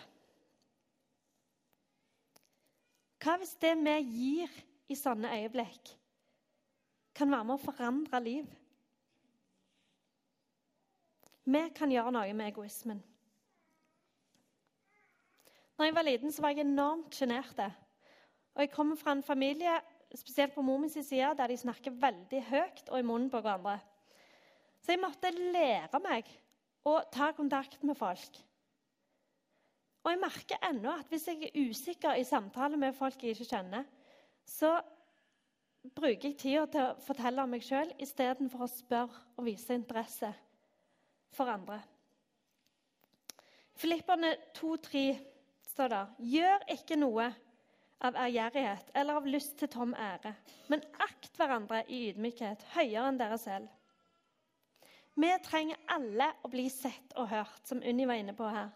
Hva 3.21 3.35
hvis 3.41 3.55
det 3.61 3.73
vi 3.81 3.95
gir 4.05 4.55
i 4.89 4.97
sånne 4.97 5.33
øyeblikk, 5.33 5.95
kan 7.15 7.31
være 7.31 7.47
med 7.47 7.55
å 7.55 7.63
forandre 7.63 8.21
liv? 8.21 8.47
Vi 11.45 11.61
kan 11.77 11.91
gjøre 11.93 12.13
noe 12.13 12.33
med 12.33 12.49
egoismen. 12.51 13.01
Når 15.77 15.89
jeg 15.89 15.95
var 15.95 16.07
liten, 16.07 16.31
så 16.31 16.41
var 16.41 16.53
jeg 16.53 16.65
enormt 16.65 17.17
sjenert. 17.17 17.59
Og 18.55 18.63
jeg 18.63 18.71
kommer 18.71 18.95
fra 18.95 19.11
en 19.11 19.23
familie, 19.23 19.73
spesielt 20.19 20.55
på 20.55 20.63
mor 20.65 20.79
min 20.81 20.91
side, 20.91 21.33
der 21.37 21.51
de 21.51 21.57
snakker 21.57 21.95
veldig 22.01 22.41
høyt 22.49 22.89
og 22.89 22.99
i 22.99 23.05
munnen 23.05 23.29
på 23.31 23.41
hverandre. 23.41 23.79
Så 24.81 24.93
jeg 24.93 25.01
måtte 25.01 25.31
lære 25.33 25.99
meg 26.03 26.29
å 26.85 26.99
ta 27.11 27.31
kontakt 27.33 27.81
med 27.83 27.97
folk. 27.97 28.41
Og 30.05 30.11
jeg 30.13 30.21
merker 30.21 30.67
ennå 30.67 30.91
at 30.93 31.09
hvis 31.09 31.25
jeg 31.31 31.47
er 31.47 31.69
usikker 31.69 32.19
i 32.19 32.27
samtale 32.27 32.77
med 32.77 32.93
folk 32.93 33.23
jeg 33.23 33.33
ikke 33.33 33.49
kjenner, 33.55 33.87
så 34.45 34.75
bruker 35.95 36.29
jeg 36.29 36.37
tida 36.37 36.65
til 36.69 36.83
å 36.83 36.99
fortelle 37.01 37.41
om 37.41 37.49
meg 37.49 37.65
sjøl 37.65 37.89
istedenfor 38.01 38.65
å 38.65 38.69
spørre 38.69 39.23
og 39.35 39.47
vise 39.47 39.73
interesse 39.73 40.29
for 41.33 41.49
andre. 41.49 41.79
Filipperne 43.75 44.35
2,3 44.55 45.07
står 45.73 45.91
der. 45.91 46.13
Gjør 46.21 46.69
ikke 46.77 46.97
noe 46.99 47.27
av 48.03 48.17
ærgjerrighet 48.19 48.91
eller 48.93 49.19
av 49.19 49.27
lyst 49.29 49.57
til 49.59 49.71
tom 49.71 49.93
ære, 49.95 50.33
men 50.71 50.83
akt 51.03 51.37
hverandre 51.39 51.83
i 51.87 52.09
ydmykhet, 52.09 52.65
høyere 52.75 53.09
enn 53.09 53.19
dere 53.19 53.37
selv. 53.39 53.69
Vi 55.15 55.29
trenger 55.45 55.79
alle 55.95 56.27
å 56.43 56.51
bli 56.51 56.65
sett 56.69 57.15
og 57.15 57.29
hørt, 57.31 57.61
som 57.63 57.79
Unni 57.79 58.07
var 58.07 58.19
inne 58.19 58.35
på 58.35 58.47
her. 58.51 58.73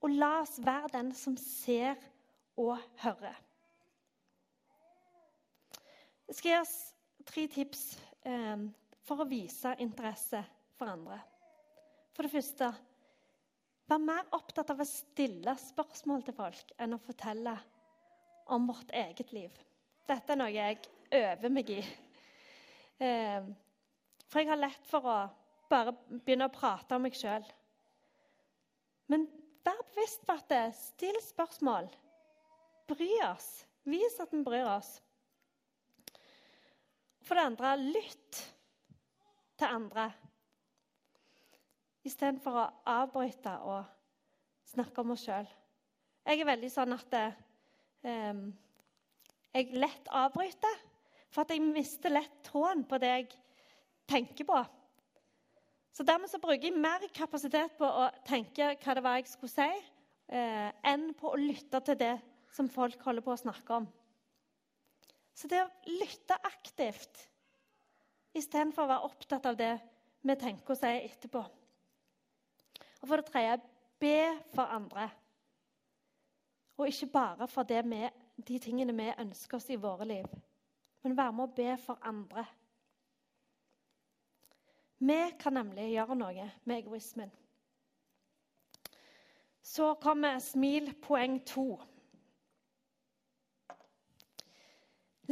Og 0.00 0.12
la 0.16 0.38
oss 0.40 0.56
være 0.64 0.92
den 0.94 1.12
som 1.16 1.36
ser 1.40 2.00
og 2.60 2.78
hører. 3.02 3.36
Jeg 6.24 6.38
skal 6.38 6.50
gi 6.50 6.56
oss 6.62 6.74
tre 7.28 7.44
tips 7.52 7.84
eh, 8.24 8.64
for 9.04 9.20
å 9.20 9.28
vise 9.28 9.74
interesse 9.84 10.40
for 10.78 10.88
andre. 10.88 11.20
For 12.16 12.24
det 12.24 12.32
første 12.32 12.72
Vær 13.84 14.00
mer 14.00 14.30
opptatt 14.32 14.70
av 14.72 14.78
å 14.80 14.86
stille 14.88 15.52
spørsmål 15.60 16.22
til 16.24 16.36
folk 16.38 16.70
enn 16.80 16.96
å 16.96 17.02
fortelle 17.04 17.52
om 18.44 18.66
vårt 18.66 18.90
eget 18.90 19.32
liv. 19.32 19.52
Dette 20.08 20.34
er 20.34 20.38
noe 20.38 20.52
jeg 20.52 20.80
øver 21.14 21.52
meg 21.52 21.70
i. 21.72 21.80
Eh, 23.00 23.46
for 24.28 24.42
jeg 24.42 24.50
har 24.50 24.60
lett 24.60 24.88
for 24.90 25.08
å 25.08 25.18
bare 25.70 25.94
begynne 26.08 26.48
å 26.48 26.54
prate 26.54 26.96
om 26.96 27.04
meg 27.06 27.16
sjøl. 27.18 27.44
Men 29.10 29.26
vær 29.64 29.80
bevisst 29.94 30.24
på 30.26 30.36
at 30.36 30.48
det 30.52 30.64
Still 30.76 31.20
spørsmål. 31.24 31.88
Bry 32.88 33.10
oss. 33.30 33.64
Vis 33.88 34.20
at 34.20 34.32
vi 34.32 34.42
bryr 34.44 34.68
oss. 34.68 34.98
For 37.24 37.36
det 37.36 37.46
andre 37.48 37.72
lytt 37.80 38.40
til 39.56 39.70
andre 39.70 40.10
istedenfor 42.04 42.58
å 42.60 42.70
avbryte 43.00 43.54
og 43.64 43.84
snakke 44.68 45.00
om 45.00 45.14
oss 45.14 45.24
sjøl. 45.24 45.48
Jeg 46.24 46.40
er 46.40 46.48
veldig 46.48 46.70
sånn 46.72 46.96
at 46.96 47.16
eh, 47.16 47.36
jeg 48.04 49.70
lett 49.78 50.10
avbryter, 50.12 50.80
for 51.32 51.44
at 51.44 51.54
jeg 51.54 51.64
mister 51.64 52.12
lett 52.12 52.42
tråden 52.46 52.84
på 52.88 52.98
det 53.02 53.10
jeg 53.10 53.28
tenker 54.10 54.46
på. 54.48 54.60
Så 55.94 56.02
Dermed 56.06 56.30
så 56.30 56.40
bruker 56.42 56.68
jeg 56.68 56.76
mer 56.78 57.04
kapasitet 57.14 57.76
på 57.78 57.86
å 57.86 58.08
tenke 58.26 58.72
hva 58.82 58.94
det 58.96 59.04
var 59.04 59.18
jeg 59.20 59.30
skulle 59.30 59.54
si, 59.54 59.68
eh, 60.28 60.70
enn 60.90 61.12
på 61.14 61.30
å 61.30 61.38
lytte 61.38 61.80
til 61.86 61.98
det 62.00 62.16
som 62.54 62.68
folk 62.70 63.00
holder 63.06 63.22
på 63.22 63.34
å 63.34 63.42
snakke 63.44 63.78
om. 63.78 63.86
Så 65.34 65.50
det 65.50 65.62
å 65.62 65.70
lytte 65.90 66.38
aktivt 66.46 67.24
istedenfor 68.34 68.84
å 68.84 68.90
være 68.90 69.08
opptatt 69.08 69.46
av 69.50 69.58
det 69.58 69.74
vi 70.24 70.36
tenker 70.38 70.74
og 70.74 70.78
sier 70.78 71.06
etterpå. 71.06 71.42
Og 73.02 73.08
for 73.08 73.20
det 73.20 73.30
tredje 73.30 73.58
be 74.00 74.18
for 74.54 74.70
andre. 74.70 75.08
Og 76.76 76.88
ikke 76.88 77.06
bare 77.06 77.48
for 77.48 77.62
vi, 77.68 78.08
de 78.48 78.58
tingene 78.58 78.96
vi 78.96 79.12
ønsker 79.18 79.56
oss 79.56 79.70
i 79.70 79.78
våre 79.78 80.04
liv, 80.04 80.26
men 81.02 81.16
være 81.16 81.32
med 81.32 81.44
å 81.44 81.54
be 81.54 81.76
for 81.78 81.98
andre. 82.02 82.44
Vi 84.98 85.18
kan 85.38 85.54
nemlig 85.54 85.92
gjøre 85.92 86.16
noe 86.16 86.50
med 86.64 86.78
egoismen. 86.78 87.30
Så 89.64 89.94
kommer 90.00 90.38
smil 90.44 90.90
poeng 91.02 91.38
to. 91.46 91.78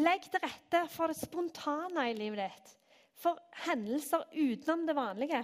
Legg 0.01 0.25
til 0.31 0.41
rette 0.41 0.87
for 0.89 1.13
det 1.13 1.19
spontane 1.21 2.07
i 2.09 2.15
livet 2.17 2.47
ditt, 2.47 2.71
for 3.13 3.37
hendelser 3.67 4.25
utenom 4.33 4.87
det 4.89 4.97
vanlige. 4.97 5.43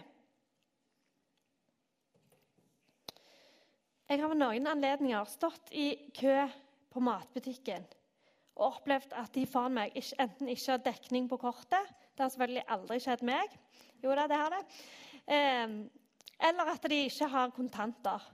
Jeg 4.08 4.22
har 4.22 4.30
ved 4.32 4.38
noen 4.40 4.64
anledninger 4.70 5.26
stått 5.28 5.68
i 5.76 5.90
kø 6.16 6.46
på 6.88 7.00
matbutikken 7.04 7.82
og 8.56 8.78
opplevd 8.78 9.12
at 9.20 9.34
de 9.34 9.42
foran 9.46 9.74
meg 9.76 9.98
ikke, 10.00 10.16
enten 10.24 10.48
ikke 10.48 10.70
har 10.72 10.80
dekning 10.86 11.26
på 11.28 11.36
kortet 11.42 11.90
Det 12.16 12.24
har 12.24 12.32
selvfølgelig 12.32 12.64
aldri 12.72 12.96
skjedd 13.04 13.20
meg. 13.28 13.52
Jo 14.00 14.16
da, 14.16 14.24
det 14.26 14.38
har 14.40 14.54
det. 14.56 14.62
Eh, 15.28 15.76
eller 16.48 16.72
at 16.72 16.88
de 16.90 17.02
ikke 17.04 17.28
har 17.34 17.52
kontanter. 17.54 18.24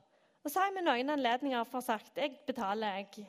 Og 0.44 0.48
så 0.48 0.60
har 0.62 0.70
jeg 0.70 0.76
med 0.78 0.86
noen 0.86 1.12
anledninger 1.16 1.66
for 1.68 1.84
sagt 1.84 2.22
jeg 2.22 2.38
betaler, 2.46 3.02
jeg. 3.02 3.26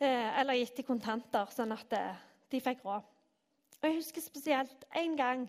Eh, 0.00 0.40
eller 0.40 0.58
gitt 0.58 0.80
de 0.80 0.88
kontanter, 0.88 1.52
sånn 1.52 1.76
at 1.76 1.94
eh, 1.94 2.26
de 2.50 2.64
fikk 2.64 2.82
råd. 2.88 3.06
Og 3.82 3.88
Jeg 3.90 4.00
husker 4.00 4.24
spesielt 4.24 4.88
en 4.96 5.16
gang 5.20 5.46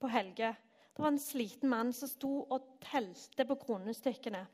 på 0.00 0.08
Helge. 0.08 0.54
Det 0.96 1.04
var 1.04 1.12
en 1.12 1.20
sliten 1.20 1.68
mann 1.68 1.92
som 1.92 2.08
sto 2.08 2.46
og 2.48 2.78
telte 2.88 3.44
på 3.44 3.60
kronestykkene. 3.60 4.46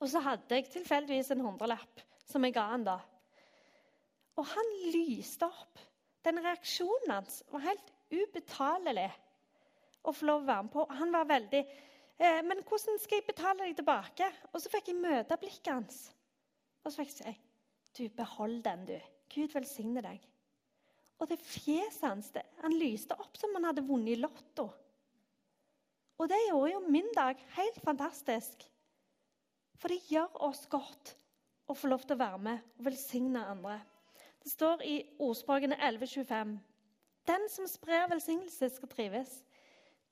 Og 0.00 0.08
så 0.08 0.22
hadde 0.24 0.56
jeg 0.56 0.70
tilfeldigvis 0.72 1.32
en 1.34 1.44
hundrelapp 1.44 2.02
som 2.24 2.44
jeg 2.46 2.56
ga 2.56 2.66
han 2.72 2.86
da. 2.86 2.96
Og 4.40 4.46
han 4.48 4.70
lyste 4.94 5.48
opp. 5.48 5.80
Den 6.24 6.40
reaksjonen 6.44 7.12
hans 7.12 7.40
var 7.52 7.64
helt 7.64 7.92
ubetalelig 8.12 9.08
å 10.04 10.12
få 10.16 10.28
lov 10.28 10.42
å 10.44 10.48
være 10.48 10.66
med 10.66 10.72
på. 10.74 10.86
Han 11.00 11.12
var 11.12 11.28
veldig 11.28 11.60
eh, 11.60 12.40
Men 12.46 12.64
hvordan 12.68 12.98
skal 13.00 13.20
jeg 13.20 13.28
betale 13.28 13.66
deg 13.66 13.76
tilbake? 13.78 14.28
Og 14.52 14.60
så 14.62 14.72
fikk 14.72 14.90
jeg 14.92 15.00
møte 15.00 15.38
blikket 15.40 15.72
hans. 15.74 16.02
Og 16.84 16.92
så 16.92 17.02
fikk 17.02 17.14
jeg 17.20 17.36
si 17.36 17.38
Du, 17.90 18.04
behold 18.16 18.60
den, 18.64 18.84
du. 18.88 18.98
Gud 19.30 19.52
velsigne 19.54 20.02
deg. 20.04 20.20
Og 21.20 21.28
det 21.28 21.40
fjeset 21.44 22.06
hans 22.06 22.30
det, 22.32 22.46
Han 22.62 22.78
lyste 22.80 23.16
opp 23.20 23.36
som 23.36 23.52
han 23.58 23.68
hadde 23.68 23.84
vunnet 23.84 24.14
i 24.14 24.20
Lotto. 24.20 24.70
Og 26.20 26.28
det 26.28 26.38
gjorde 26.48 26.72
jo 26.74 26.80
min 26.92 27.08
dag 27.16 27.38
helt 27.56 27.80
fantastisk. 27.84 28.69
For 29.80 29.88
det 29.88 30.02
gjør 30.12 30.34
oss 30.44 30.66
godt 30.68 31.14
å 31.70 31.76
få 31.76 31.88
lov 31.88 32.04
til 32.04 32.18
å 32.18 32.20
være 32.20 32.40
med 32.44 32.64
og 32.76 32.84
velsigne 32.90 33.44
andre. 33.48 33.78
Det 34.40 34.52
står 34.52 34.82
i 34.84 34.96
ordspråkene 35.20 35.78
11.25.: 35.80 36.58
Den 37.28 37.46
som 37.52 37.68
sprer 37.68 38.08
velsignelse, 38.10 38.68
skal 38.74 38.92
trives. 38.92 39.38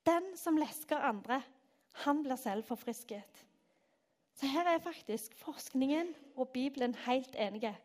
Den 0.05 0.31
som 0.37 0.57
lesker 0.57 0.97
andre, 0.97 1.41
han 2.05 2.23
blir 2.23 2.39
selv 2.39 2.65
forfrisket. 2.65 3.45
Så 4.39 4.47
her 4.47 4.69
er 4.71 4.81
faktisk 4.81 5.35
forskningen 5.35 6.13
og 6.35 6.49
Bibelen 6.53 6.95
helt 7.05 7.35
enige. 7.35 7.75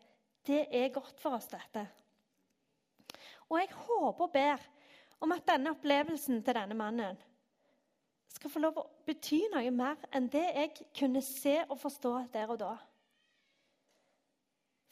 Det 0.47 0.65
er 0.71 0.93
godt 0.93 1.19
for 1.19 1.35
oss, 1.35 1.49
dette. 1.51 1.87
Og 3.49 3.59
jeg 3.59 3.73
håper 3.75 4.23
og 4.25 4.31
ber 4.31 4.61
om 5.19 5.33
at 5.35 5.45
denne 5.47 5.73
opplevelsen 5.75 6.41
til 6.43 6.57
denne 6.57 6.77
mannen 6.77 7.17
skal 8.45 8.53
få 8.53 8.61
lov 8.61 8.75
å 8.77 8.89
bety 9.07 9.39
noe 9.49 9.71
mer 9.73 10.03
enn 10.13 10.27
det 10.29 10.43
jeg 10.43 10.73
kunne 10.99 11.21
se 11.25 11.55
og 11.63 11.79
forstå 11.81 12.11
der 12.35 12.51
og 12.53 12.59
da. 12.61 12.75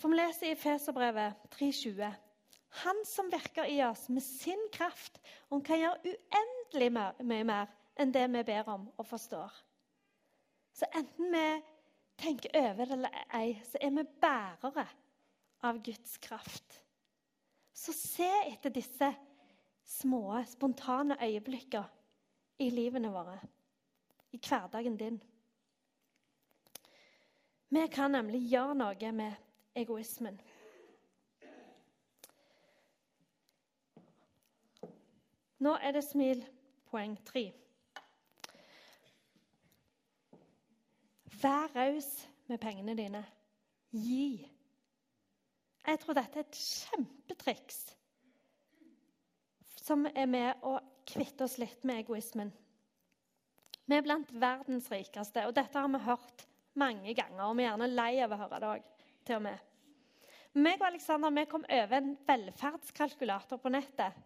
For 0.01 0.09
vi 0.09 0.17
leser 0.17 0.49
i 0.49 0.57
Feserbrevet 0.57 1.45
3,20.: 1.53 2.09
Han 2.81 3.03
som 3.05 3.29
virker 3.29 3.69
i 3.69 3.77
oss 3.85 4.07
med 4.09 4.25
sin 4.25 4.65
kraft, 4.73 5.21
og 5.53 5.61
kan 5.67 5.83
gjøre 5.83 6.15
uendelig 6.15 6.89
mye 7.29 7.45
mer 7.45 7.69
enn 7.93 8.15
det 8.15 8.25
vi 8.33 8.43
ber 8.49 8.73
om 8.73 8.89
og 8.97 9.05
forstår. 9.05 9.53
Så 10.73 10.89
enten 10.89 11.29
vi 11.37 11.47
tenker 12.17 12.57
over 12.57 12.85
det 12.85 12.97
eller 12.97 13.23
ei, 13.37 13.59
så 13.69 13.77
er 13.77 13.93
vi 13.99 14.11
bærere 14.21 14.87
av 15.61 15.83
Guds 15.85 16.17
kraft. 16.17 16.81
Så 17.73 17.93
se 17.93 18.31
etter 18.49 18.73
disse 18.73 19.13
små, 19.85 20.41
spontane 20.49 21.21
øyeblikkene 21.21 22.02
i 22.57 22.69
livene 22.69 23.11
våre, 23.11 23.39
i 24.31 24.37
hverdagen 24.37 24.97
din. 24.97 25.23
Vi 27.69 27.87
kan 27.87 28.11
nemlig 28.13 28.43
gjøre 28.51 28.75
noe 28.77 29.11
med 29.11 29.33
egoismen. 29.75 30.37
Nå 35.63 35.73
er 35.81 35.95
det 35.95 36.03
smil 36.05 36.43
poeng 36.91 37.15
tre. 37.25 37.47
Vær 41.41 41.71
raus 41.75 42.09
med 42.47 42.61
pengene 42.61 42.95
dine. 42.99 43.23
Gi. 43.91 44.43
Jeg 45.87 45.99
tror 45.99 46.17
dette 46.19 46.39
er 46.39 46.45
et 46.45 46.59
kjempetriks 46.59 47.81
som 49.83 50.05
er 50.15 50.29
med 50.29 50.63
å 50.63 50.77
kvitte 51.07 51.45
oss 51.45 51.59
litt 51.61 51.83
med 51.87 52.03
egoismen. 52.03 52.51
Vi 53.85 53.97
er 53.97 54.05
blant 54.05 54.29
verdens 54.39 54.87
rikeste, 54.91 55.43
og 55.47 55.55
dette 55.57 55.79
har 55.79 55.91
vi 55.91 56.01
hørt 56.05 56.45
mange 56.79 57.13
ganger. 57.17 57.45
Og 57.49 57.57
vi 57.57 57.65
er 57.65 57.71
gjerne 57.71 57.91
lei 57.91 58.11
av 58.23 58.33
å 58.33 58.39
høre 58.39 58.59
det 58.63 58.71
òg, 58.71 58.89
til 59.27 59.39
og 59.39 59.45
med. 59.49 59.69
Meg 60.53 60.79
og 60.79 60.87
Alexander 60.91 61.33
vi 61.33 61.45
kom 61.49 61.65
over 61.65 61.97
en 61.97 62.13
velferdskalkulator 62.27 63.59
på 63.59 63.71
nettet. 63.73 64.19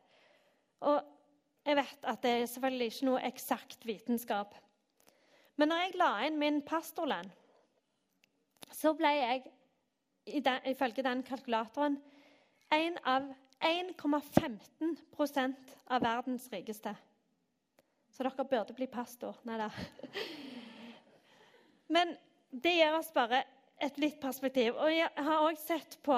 Og 0.85 0.99
jeg 1.67 1.77
vet 1.79 2.07
at 2.11 2.23
det 2.23 2.33
er 2.33 2.49
selvfølgelig 2.51 2.91
ikke 2.91 3.07
noe 3.09 3.23
eksakt 3.27 3.87
vitenskap. 3.87 4.53
Men 5.57 5.71
når 5.71 5.83
jeg 5.83 5.97
la 5.97 6.11
inn 6.27 6.37
min 6.39 6.59
pastorlønn, 6.67 7.31
så 8.75 8.93
ble 8.97 9.09
jeg 9.15 9.47
ifølge 10.69 11.05
den 11.05 11.23
kalkulatoren 11.25 11.97
en 12.75 12.97
av 13.07 13.29
1,15% 13.59 15.55
av 15.85 16.01
verdens 16.01 16.49
rikeste. 16.51 16.95
Så 18.13 18.23
dere 18.25 18.45
burde 18.49 18.73
bli 18.77 18.87
pastor. 18.89 19.37
Nei 19.45 19.57
da. 19.61 19.69
Men 21.93 22.15
det 22.51 22.73
gir 22.77 22.97
oss 22.97 23.11
bare 23.13 23.43
et 23.83 23.97
litt 24.01 24.19
perspektiv. 24.21 24.75
Og 24.75 24.91
jeg 24.91 25.09
har 25.27 25.45
òg 25.45 25.57
sett 25.61 25.97
på 26.05 26.15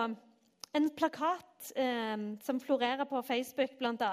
en 0.77 0.89
plakat 0.95 1.71
eh, 1.75 2.17
som 2.45 2.61
florerer 2.61 3.07
på 3.09 3.21
Facebook, 3.25 3.77
bl.a., 3.79 4.11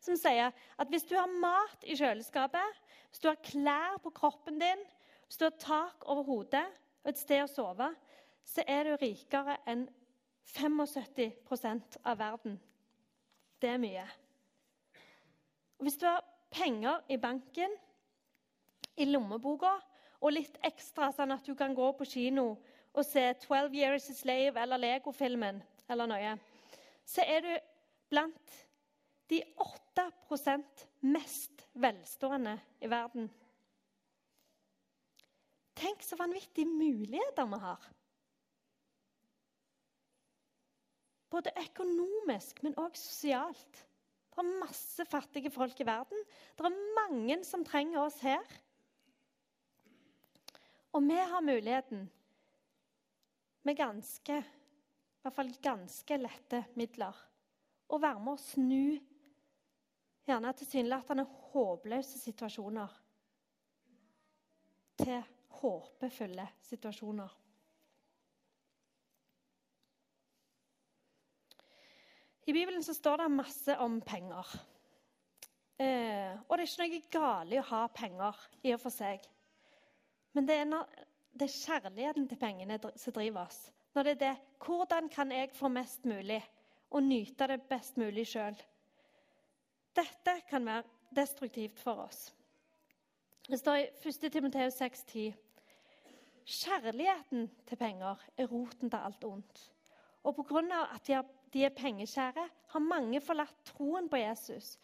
som 0.00 0.18
sier 0.20 0.52
at 0.52 0.92
hvis 0.92 1.06
du 1.08 1.16
har 1.16 1.38
mat 1.40 1.86
i 1.86 1.96
kjøleskapet, 1.98 2.82
hvis 3.10 3.22
du 3.22 3.30
har 3.30 3.42
klær 3.42 3.98
på 4.04 4.12
kroppen 4.14 4.60
din, 4.60 4.82
hvis 5.26 5.40
du 5.40 5.46
har 5.48 5.56
tak 5.58 6.06
over 6.06 6.26
hodet 6.26 6.66
og 7.02 7.10
et 7.10 7.20
sted 7.20 7.42
å 7.42 7.50
sove, 7.50 7.88
så 8.46 8.62
er 8.70 8.86
du 8.86 9.00
rikere 9.00 9.56
enn 9.66 9.86
75% 10.46 11.98
av 12.04 12.18
verden. 12.18 12.60
Det 13.60 13.70
er 13.72 13.82
mye. 13.82 14.06
Og 15.78 15.86
hvis 15.86 15.98
du 16.00 16.06
har 16.06 16.24
penger 16.50 17.02
i 17.08 17.18
banken, 17.20 17.74
i 18.96 19.04
lommeboka 19.04 19.74
og 20.20 20.32
litt 20.32 20.56
ekstra, 20.64 21.10
sånn 21.12 21.34
at 21.34 21.44
du 21.44 21.54
kan 21.54 21.74
gå 21.76 21.90
på 21.98 22.06
kino 22.08 22.56
og 22.96 23.04
se 23.04 23.34
'Twelve 23.34 23.76
Years 23.76 24.08
a 24.10 24.14
Slave' 24.14 24.62
eller 24.62 24.76
Lego-filmen 24.76 25.62
eller 25.88 26.06
noe, 26.06 26.38
så 27.04 27.22
er 27.26 27.40
du 27.40 27.58
blant 28.08 28.66
de 29.30 29.42
8% 29.96 30.86
mest 31.00 31.66
velstående 31.74 32.60
i 32.80 32.90
verden. 32.90 33.28
Tenk 35.76 36.02
så 36.02 36.16
vanvittige 36.16 36.66
muligheter 36.66 37.44
vi 37.44 37.58
har. 37.60 37.88
Både 41.36 41.52
økonomisk, 41.60 42.62
men 42.64 42.76
òg 42.80 42.96
sosialt. 42.96 43.82
Det 44.32 44.40
er 44.40 44.60
masse 44.60 45.04
fattige 45.08 45.52
folk 45.52 45.80
i 45.80 45.86
verden. 45.88 46.22
Det 46.56 46.64
er 46.64 46.78
mange 46.96 47.36
som 47.44 47.64
trenger 47.64 48.02
oss 48.02 48.18
her. 48.24 48.44
Og 50.96 51.04
vi 51.04 51.16
har 51.16 51.44
muligheten 51.44 52.06
med 53.68 53.76
ganske, 53.76 54.38
i 54.40 55.24
hvert 55.24 55.36
fall 55.36 55.52
ganske 55.60 56.18
lette 56.20 56.62
midler 56.78 57.16
å 57.92 57.98
være 58.00 58.22
med 58.22 58.32
å 58.32 58.40
snu 58.40 58.96
gjerne 60.26 60.52
tilsynelatende 60.58 61.26
håpløse 61.52 62.20
situasjoner 62.20 62.94
til 65.02 65.20
håpefulle 65.60 66.46
situasjoner. 66.66 67.34
I 72.46 72.52
Bibelen 72.52 72.82
så 72.82 72.94
står 72.94 73.16
det 73.16 73.28
masse 73.28 73.78
om 73.78 74.00
penger. 74.00 74.46
Eh, 75.78 76.36
og 76.48 76.56
det 76.56 76.62
er 76.62 76.68
ikke 76.68 76.84
noe 76.84 77.00
galt 77.12 77.52
i 77.52 77.58
å 77.58 77.64
ha 77.72 77.80
penger 77.90 78.44
i 78.62 78.74
og 78.76 78.80
for 78.84 78.94
seg. 78.94 79.24
Men 80.36 80.46
det 80.46 80.60
er, 80.60 80.68
når, 80.70 80.86
det 81.34 81.48
er 81.48 81.56
kjærligheten 81.56 82.28
til 82.30 82.38
pengene 82.38 82.78
som 82.94 83.16
driver 83.16 83.48
oss. 83.48 83.58
Når 83.96 84.06
det 84.06 84.12
er 84.14 84.20
det 84.20 84.34
Hvordan 84.62 85.08
kan 85.08 85.32
jeg 85.32 85.50
få 85.56 85.68
mest 85.72 86.04
mulig 86.06 86.38
og 86.90 87.02
nyte 87.02 87.48
det 87.50 87.62
best 87.68 87.98
mulig 87.98 88.26
sjøl? 88.30 88.56
Dette 89.96 90.40
kan 90.50 90.66
være 90.66 90.84
destruktivt 91.16 91.80
for 91.80 92.04
oss. 92.06 92.28
Det 93.46 93.58
står 93.58 93.80
i 93.80 93.88
1. 94.06 94.32
Timoteus 94.32 94.80
6,10.: 94.80 95.34
Kjærligheten 96.46 97.50
til 97.66 97.76
penger 97.76 98.22
er 98.36 98.46
roten 98.46 98.90
til 98.90 98.98
alt 98.98 99.24
ondt. 99.24 99.64
Og 100.22 100.34
pga. 100.34 100.84
at 100.94 101.06
de 101.06 101.12
har 101.12 101.26
de 101.56 101.64
er 101.64 101.72
pengeskjære, 101.72 102.44
har 102.72 102.82
mange 102.84 103.20
forlatt 103.24 103.56
troen 103.70 104.10
på 104.12 104.20
Jesus 104.20 104.74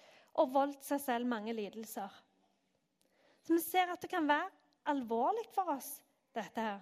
og 0.40 0.54
voldt 0.54 0.84
seg 0.86 1.00
selv 1.02 1.28
mange 1.28 1.52
lidelser. 1.52 2.08
Så 3.44 3.58
vi 3.58 3.60
ser 3.60 3.92
at 3.92 4.00
det 4.00 4.08
kan 4.08 4.28
være 4.28 4.48
alvorlig 4.88 5.44
for 5.52 5.74
oss, 5.74 5.98
dette 6.32 6.64
her. 6.64 6.80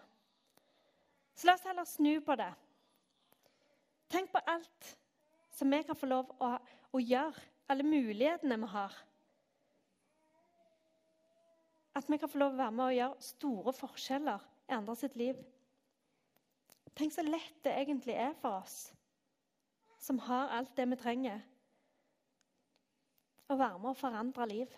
Så 1.35 1.49
la 1.49 1.57
oss 1.57 1.67
heller 1.67 1.89
snu 1.89 2.13
på 2.23 2.37
det. 2.39 2.53
Tenk 4.13 4.31
på 4.31 4.43
alt 4.53 4.93
som 5.57 5.73
vi 5.73 5.83
kan 5.87 5.99
få 5.99 6.11
lov 6.11 6.31
å, 6.39 6.53
å 6.95 7.03
gjøre, 7.03 7.47
alle 7.71 7.87
mulighetene 7.87 8.61
vi 8.63 8.71
har. 8.71 8.95
At 11.99 12.07
vi 12.07 12.21
kan 12.21 12.31
få 12.31 12.39
lov 12.45 12.55
å 12.55 12.61
være 12.61 12.77
med 12.77 12.87
å 12.87 12.95
gjøre 12.95 13.27
store 13.33 13.75
forskjeller 13.75 14.47
i 14.71 14.79
andre 14.79 14.97
sitt 15.03 15.19
liv. 15.19 15.43
Tenk 16.95 17.15
så 17.15 17.27
lett 17.27 17.59
det 17.67 17.75
egentlig 17.83 18.15
er 18.19 18.39
for 18.39 18.61
oss 18.63 18.91
som 20.01 20.19
har 20.25 20.55
alt 20.57 20.73
det 20.77 20.87
vi 20.91 20.99
trenger, 21.01 21.43
å 23.51 23.57
være 23.59 23.81
med 23.83 23.91
å 23.91 23.99
forandre 23.99 24.47
liv. 24.49 24.77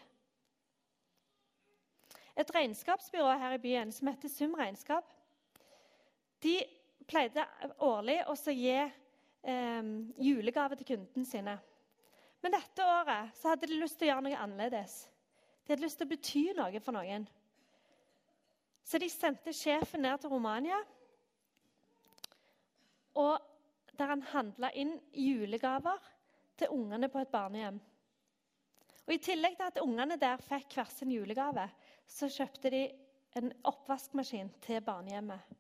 Et 2.35 2.55
regnskapsbyrå 2.57 3.35
her 3.39 3.55
i 3.55 3.61
byen 3.63 3.93
som 3.93 4.09
heter 4.09 4.33
Sum 4.33 4.57
Regnskap, 4.59 5.07
de 6.43 6.57
pleide 7.07 7.45
årlig 7.85 8.19
å 8.27 8.35
gi 8.51 8.79
eh, 8.81 9.91
julegave 10.27 10.79
til 10.81 10.89
kundene 10.95 11.29
sine. 11.29 11.59
Men 12.43 12.57
dette 12.57 12.87
året 12.89 13.37
så 13.39 13.53
hadde 13.53 13.69
de 13.71 13.79
lyst 13.79 14.01
til 14.01 14.09
å 14.09 14.15
gjøre 14.15 14.27
noe 14.27 14.41
annerledes. 14.43 14.97
De 15.63 15.75
hadde 15.75 15.85
lyst 15.85 16.01
til 16.01 16.09
å 16.09 16.11
bety 16.11 16.45
noe 16.57 16.83
for 16.83 16.97
noen. 16.97 17.29
Så 18.83 18.99
de 18.99 19.07
sendte 19.13 19.55
sjefen 19.55 20.03
ned 20.03 20.19
til 20.19 20.33
Romania, 20.33 20.81
og 23.13 23.52
der 23.99 24.13
han 24.13 24.25
handla 24.33 24.73
inn 24.79 24.95
julegaver 25.13 26.01
til 26.59 26.73
ungene 26.75 27.09
på 27.13 27.23
et 27.23 27.33
barnehjem. 27.33 27.81
Og 29.03 29.15
I 29.15 29.23
tillegg 29.23 29.57
til 29.59 29.71
at 29.71 29.81
ungene 29.83 30.19
der 30.21 30.43
fikk 30.43 30.77
hver 30.79 30.91
sin 30.93 31.11
julegave, 31.13 31.67
så 32.07 32.29
kjøpte 32.31 32.71
de 32.73 32.83
en 33.39 33.51
oppvaskmaskin 33.67 34.53
til 34.63 34.83
barnehjemmet. 34.85 35.59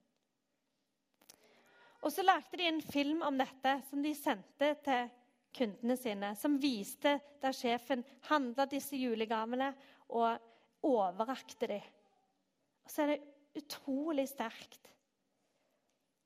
Og 2.02 2.10
så 2.10 2.24
lagde 2.24 2.58
de 2.58 2.66
en 2.66 2.80
film 2.82 3.22
om 3.22 3.36
dette 3.38 3.76
som 3.88 4.02
de 4.02 4.14
sendte 4.18 4.72
til 4.84 5.10
kundene 5.54 5.96
sine. 5.98 6.32
Som 6.38 6.58
viste 6.62 7.18
der 7.42 7.54
sjefen 7.54 8.02
handla 8.28 8.66
disse 8.70 8.98
julegavene 8.98 9.70
og 10.10 10.48
overrakte 10.82 11.70
dem. 11.70 11.90
Og 12.82 12.90
så 12.90 13.04
er 13.04 13.12
det 13.12 13.62
utrolig 13.62 14.26
sterkt. 14.30 14.90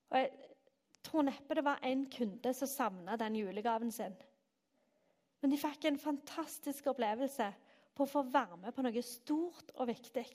Og 0.09 0.21
jeg 0.23 0.56
tror 1.07 1.27
neppe 1.27 1.57
det 1.57 1.65
var 1.67 1.83
en 1.87 2.05
kunde 2.11 2.53
som 2.55 2.69
savna 2.69 3.17
den 3.21 3.39
julegaven 3.39 3.93
sin. 3.95 4.15
Men 5.41 5.53
de 5.53 5.59
fikk 5.61 5.87
en 5.87 5.99
fantastisk 6.01 6.89
opplevelse 6.91 7.49
på 7.97 8.05
å 8.05 8.11
få 8.11 8.23
være 8.29 8.59
med 8.61 8.75
på 8.75 8.85
noe 8.85 9.03
stort 9.05 9.71
og 9.77 9.89
viktig. 9.89 10.27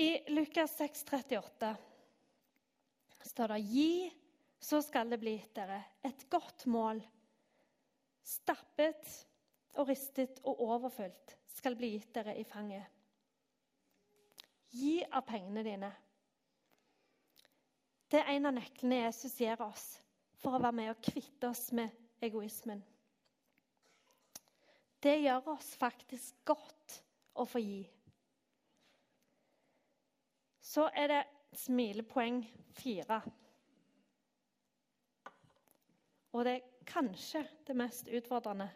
I 0.00 0.10
Lukas 0.32 0.76
6, 0.78 1.02
38 1.10 1.74
står 3.30 3.52
det 3.52 3.58
Gi, 3.68 3.90
så 4.60 4.80
skal 4.84 5.10
det 5.12 5.18
bli 5.20 5.34
gitt 5.36 5.52
dere 5.58 5.80
et 6.06 6.24
godt 6.32 6.64
mål. 6.72 7.02
Stappet 8.24 9.10
og 9.76 9.90
ristet 9.90 10.40
og 10.48 10.62
overfylt 10.64 11.36
skal 11.52 11.76
bli 11.76 11.94
gitt 11.96 12.14
dere 12.16 12.36
i 12.40 12.46
fanget. 12.48 12.99
Gi 14.70 15.00
av 15.10 15.24
pengene 15.26 15.64
dine. 15.66 15.90
Det 18.10 18.20
er 18.20 18.32
en 18.34 18.50
av 18.50 18.54
nøklene 18.54 19.04
Jesus 19.04 19.36
gir 19.38 19.60
oss 19.62 19.84
for 20.40 20.56
å 20.56 20.62
være 20.62 20.76
med 20.78 20.92
og 20.92 21.02
kvitte 21.04 21.50
oss 21.50 21.68
med 21.76 21.94
egoismen. 22.22 22.82
Det 25.00 25.16
gjør 25.22 25.54
oss 25.54 25.72
faktisk 25.80 26.42
godt 26.44 26.96
å 27.40 27.46
få 27.48 27.62
gi. 27.62 27.82
Så 30.60 30.86
er 30.94 31.08
det 31.10 31.20
smilepoeng 31.56 32.42
fire. 32.78 33.20
Og 36.30 36.44
det 36.46 36.52
er 36.58 36.84
kanskje 36.86 37.42
det 37.66 37.74
mest 37.78 38.10
utfordrende. 38.10 38.68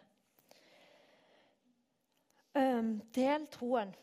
Del 3.15 3.47
troen. 3.51 3.93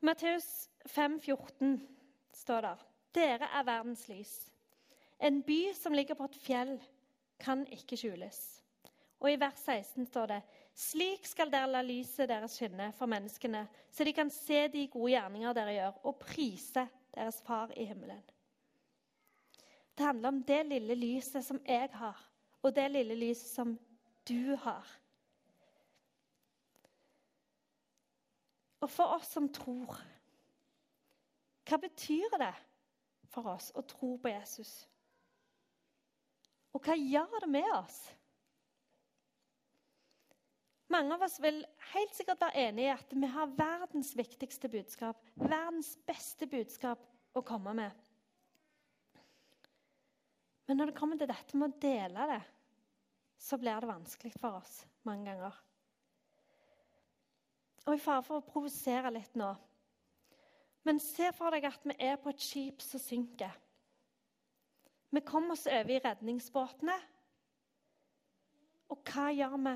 Matteus 0.00 0.68
5, 0.86 1.20
14 1.20 1.80
står 2.32 2.66
det 2.66 2.76
Dere 3.16 3.48
er 3.48 3.64
verdens 3.64 4.04
lys. 4.08 4.34
En 5.20 5.40
by 5.42 5.72
som 5.72 5.94
ligger 5.96 6.14
på 6.14 6.28
et 6.28 6.36
fjell, 6.36 6.76
kan 7.40 7.64
ikke 7.72 7.96
skjules. 7.96 8.38
Og 9.20 9.30
i 9.32 9.38
vers 9.40 9.60
16 9.64 10.06
står 10.08 10.26
det 10.30 10.40
slik 10.76 11.24
skal 11.24 11.48
dere 11.52 11.70
la 11.70 11.80
lyset 11.84 12.28
deres 12.28 12.58
skinne 12.58 12.90
for 12.98 13.08
menneskene, 13.08 13.62
så 13.88 14.04
de 14.04 14.12
kan 14.12 14.30
se 14.32 14.66
de 14.72 14.84
gode 14.92 15.14
gjerninger 15.14 15.56
dere 15.56 15.76
gjør, 15.78 16.00
og 16.04 16.18
prise 16.20 16.84
deres 17.14 17.40
far 17.44 17.72
i 17.76 17.86
himmelen. 17.88 18.20
Det 19.96 20.04
handler 20.04 20.28
om 20.28 20.42
det 20.44 20.60
lille 20.68 20.94
lyset 21.00 21.44
som 21.44 21.60
jeg 21.64 21.88
har, 21.96 22.20
og 22.60 22.76
det 22.76 22.90
lille 22.92 23.16
lyset 23.16 23.48
som 23.48 23.72
du 24.28 24.56
har. 24.60 24.84
Og 28.84 28.90
for 28.92 29.16
oss 29.16 29.30
som 29.32 29.48
tror 29.52 29.96
Hva 31.66 31.78
betyr 31.82 32.36
det 32.38 32.52
for 33.32 33.48
oss 33.50 33.72
å 33.74 33.82
tro 33.88 34.14
på 34.22 34.30
Jesus? 34.30 34.84
Og 36.76 36.84
hva 36.84 36.94
gjør 36.94 37.40
det 37.42 37.48
med 37.50 37.66
oss? 37.74 37.96
Mange 40.92 41.16
av 41.16 41.24
oss 41.26 41.40
vil 41.42 41.58
helt 41.90 42.14
sikkert 42.14 42.44
være 42.44 42.68
enig 42.68 42.84
i 42.86 42.92
at 42.92 43.14
vi 43.16 43.30
har 43.32 43.54
verdens 43.58 44.12
viktigste 44.14 44.70
budskap, 44.70 45.18
verdens 45.34 45.96
beste 46.06 46.46
budskap 46.46 47.02
å 47.34 47.42
komme 47.44 47.74
med. 47.74 48.04
Men 50.66 50.78
når 50.78 50.90
det 50.90 50.98
kommer 50.98 51.18
til 51.18 51.30
dette 51.30 51.58
med 51.58 51.72
å 51.72 51.80
dele 51.82 52.28
det, 52.30 52.42
så 53.38 53.58
blir 53.58 53.82
det 53.82 53.90
vanskelig 53.90 54.32
for 54.38 54.60
oss 54.60 54.84
mange 55.06 55.30
ganger. 55.32 55.58
Og 57.86 57.94
i 57.94 58.02
fare 58.02 58.24
for 58.26 58.40
å 58.40 58.46
provosere 58.46 59.12
litt 59.14 59.36
nå 59.38 59.52
Men 60.86 60.98
se 61.02 61.30
for 61.34 61.54
deg 61.54 61.66
at 61.66 61.86
vi 61.86 61.94
er 62.02 62.18
på 62.22 62.30
et 62.30 62.42
skip 62.42 62.82
som 62.82 63.02
synker. 63.02 63.50
Vi 65.10 65.22
kommer 65.26 65.56
oss 65.56 65.66
over 65.66 65.90
i 65.90 65.98
redningsbåtene. 66.02 66.94
Og 68.94 69.00
hva 69.10 69.30
gjør 69.34 69.56
vi 69.56 69.74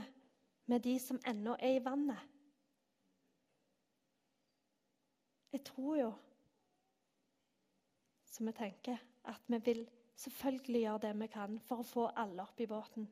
med 0.71 0.85
de 0.87 0.95
som 1.03 1.19
ennå 1.27 1.57
er 1.59 1.81
i 1.81 1.83
vannet. 1.83 2.29
Jeg 5.51 5.65
tror 5.67 5.97
jo, 5.99 6.11
som 8.31 8.47
vi 8.47 8.55
tenker, 8.55 9.01
at 9.27 9.51
vi 9.51 9.59
vil 9.67 9.81
selvfølgelig 10.15 10.83
gjøre 10.85 11.03
det 11.09 11.15
vi 11.25 11.29
kan 11.33 11.59
for 11.67 11.83
å 11.83 11.89
få 11.89 12.05
alle 12.23 12.45
opp 12.45 12.63
i 12.63 12.69
båten. 12.71 13.09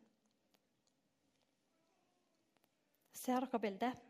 Ser 3.19 3.43
dere 3.43 3.61
bildet? 3.67 4.08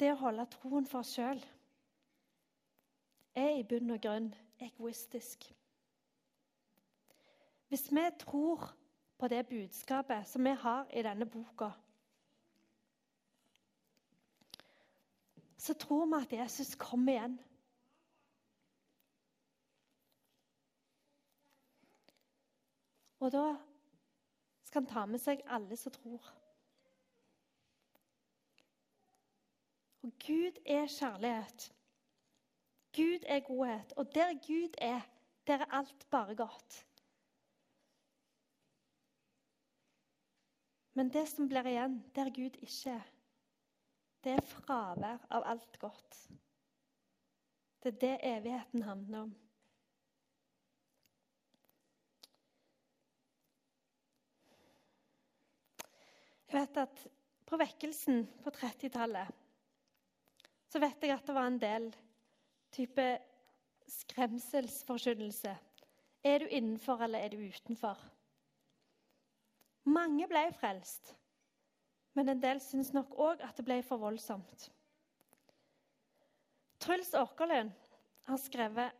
Det 0.00 0.08
å 0.14 0.20
holde 0.22 0.46
troen 0.48 0.86
for 0.88 1.02
oss 1.02 1.12
sjøl 1.12 1.42
er 3.36 3.58
i 3.58 3.64
bunn 3.68 3.92
og 3.92 4.00
grunn 4.00 4.30
egoistisk. 4.64 5.44
Hvis 7.68 7.84
vi 7.92 8.06
tror 8.22 8.64
på 9.20 9.28
det 9.28 9.42
budskapet 9.50 10.24
som 10.28 10.48
vi 10.48 10.54
har 10.62 10.88
i 10.88 11.04
denne 11.04 11.28
boka, 11.28 11.68
så 15.60 15.76
tror 15.76 16.08
vi 16.08 16.22
at 16.22 16.32
Jesus 16.32 16.74
kommer 16.80 17.12
igjen. 17.12 17.38
Og 23.20 23.32
da 23.36 23.46
skal 24.64 24.80
han 24.80 24.94
ta 24.94 25.04
med 25.06 25.20
seg 25.20 25.44
alle 25.44 25.76
som 25.76 25.92
tror. 25.92 26.39
Og 30.02 30.12
Gud 30.26 30.60
er 30.66 30.86
kjærlighet. 30.98 31.72
Gud 32.96 33.24
er 33.26 33.40
godhet. 33.40 33.92
Og 33.92 34.14
der 34.14 34.32
Gud 34.46 34.74
er, 34.78 35.00
der 35.46 35.58
er 35.58 35.74
alt 35.74 36.06
bare 36.10 36.34
godt. 36.36 36.86
Men 40.92 41.12
det 41.12 41.28
som 41.28 41.48
blir 41.48 41.68
igjen, 41.68 42.00
der 42.14 42.30
Gud 42.34 42.56
ikke 42.60 42.90
er, 42.90 43.04
det 44.24 44.32
er 44.32 44.46
fravær 44.46 45.22
av 45.30 45.46
alt 45.46 45.78
godt. 45.78 46.16
Det 47.82 47.94
er 47.94 48.00
det 48.00 48.16
evigheten 48.22 48.82
handler 48.82 49.20
om. 49.20 49.36
Jeg 56.52 56.60
vet 56.60 56.76
at 56.76 57.08
På 57.50 57.56
vekkelsen 57.58 58.26
på 58.44 58.50
30-tallet 58.54 59.39
så 60.70 60.78
vet 60.82 61.02
jeg 61.02 61.14
at 61.16 61.26
det 61.26 61.34
var 61.34 61.48
en 61.50 61.58
del 61.60 61.90
type 62.70 63.06
skremselsforkynnelse. 63.90 65.56
Er 66.22 66.38
du 66.38 66.46
innenfor, 66.46 67.02
eller 67.02 67.18
er 67.18 67.32
du 67.32 67.40
utenfor? 67.42 67.98
Mange 69.90 70.28
ble 70.30 70.44
frelst, 70.60 71.14
men 72.14 72.28
en 72.28 72.42
del 72.42 72.60
syns 72.62 72.92
nok 72.94 73.16
òg 73.18 73.42
at 73.42 73.56
det 73.58 73.66
ble 73.66 73.80
for 73.86 74.02
voldsomt. 74.02 74.68
Truls 76.80 77.12
Åkerlund 77.18 77.72
har 78.28 78.40
skrevet 78.40 78.96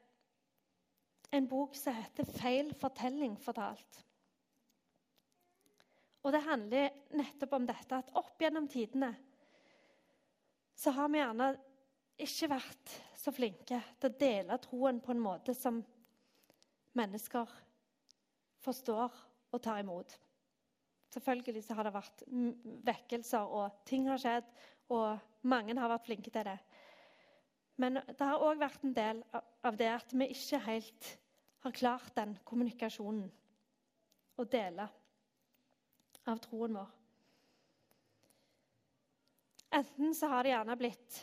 en 1.30 1.46
bok 1.48 1.76
som 1.78 1.94
heter 1.94 2.24
'Feil 2.24 2.74
fortelling 2.74 3.38
fortalt'. 3.38 4.04
Og 6.22 6.32
Det 6.32 6.42
handler 6.42 6.90
nettopp 7.16 7.52
om 7.52 7.66
dette 7.66 7.96
at 7.96 8.10
opp 8.14 8.40
gjennom 8.40 8.68
tidene 8.68 9.14
så 10.80 10.92
har 10.96 11.10
vi 11.12 11.20
gjerne 11.20 11.50
ikke 12.20 12.48
vært 12.54 12.92
så 13.20 13.32
flinke 13.36 13.80
til 14.00 14.08
å 14.08 14.18
dele 14.20 14.56
troen 14.64 15.00
på 15.04 15.12
en 15.12 15.20
måte 15.20 15.52
som 15.56 15.82
mennesker 16.96 17.52
forstår 18.64 19.16
og 19.50 19.62
tar 19.62 19.82
imot. 19.82 20.14
Selvfølgelig 21.10 21.64
så 21.66 21.76
har 21.76 21.88
det 21.88 21.92
vært 21.94 22.22
vekkelser, 22.86 23.50
og 23.50 23.82
ting 23.88 24.06
har 24.08 24.20
skjedd, 24.22 24.46
og 24.94 25.18
mange 25.50 25.74
har 25.76 25.90
vært 25.90 26.06
flinke 26.06 26.32
til 26.32 26.46
det. 26.46 26.56
Men 27.80 27.98
det 28.06 28.20
har 28.20 28.44
òg 28.44 28.60
vært 28.60 28.84
en 28.86 28.94
del 28.96 29.22
av 29.66 29.76
det 29.80 29.90
at 29.90 30.14
vi 30.14 30.30
ikke 30.32 30.62
helt 30.68 31.10
har 31.64 31.76
klart 31.76 32.14
den 32.16 32.36
kommunikasjonen 32.46 33.26
å 34.40 34.48
dele 34.48 34.86
av 36.30 36.40
troen 36.44 36.78
vår. 36.78 36.99
Enten 39.70 40.14
så 40.14 40.26
har 40.32 40.44
det 40.44 40.54
gjerne 40.54 40.76
blitt 40.78 41.20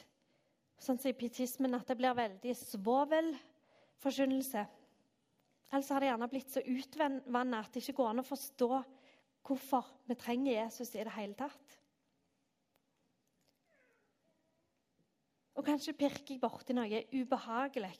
sånn 0.79 0.99
som 1.01 1.09
i 1.09 1.17
pietismen, 1.17 1.75
at 1.75 1.87
det 1.89 1.97
blir 1.99 2.13
veldig 2.15 2.53
svovelforkynnelse. 2.55 4.65
Eller 5.67 5.83
så 5.83 5.93
har 5.93 6.03
det 6.03 6.11
gjerne 6.11 6.29
blitt 6.31 6.53
så 6.53 6.61
utvanna 6.63 7.59
at 7.59 7.73
det 7.73 7.83
ikke 7.83 7.97
går 7.99 8.09
an 8.13 8.23
å 8.23 8.27
forstå 8.27 8.69
hvorfor 9.47 9.83
vi 10.07 10.15
trenger 10.19 10.53
Jesus 10.53 10.93
i 10.95 11.03
det 11.03 11.15
hele 11.15 11.35
tatt. 11.39 11.77
Og 15.57 15.65
kanskje 15.65 15.97
pirker 15.97 16.35
jeg 16.35 16.41
borti 16.41 16.75
noe 16.77 17.03
ubehagelig 17.11 17.95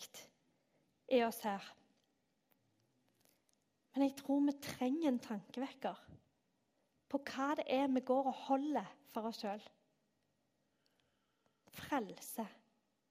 i 1.18 1.24
oss 1.26 1.40
her. 1.44 1.64
Men 3.96 4.06
jeg 4.06 4.18
tror 4.20 4.44
vi 4.46 4.54
trenger 4.62 5.10
en 5.10 5.24
tankevekker 5.24 6.04
på 7.10 7.22
hva 7.32 7.50
det 7.58 7.66
er 7.74 7.88
vi 7.90 8.06
går 8.06 8.30
og 8.30 8.42
holder 8.46 8.88
for 9.10 9.32
oss 9.32 9.42
sjøl. 9.42 9.64
Frelse, 11.78 12.46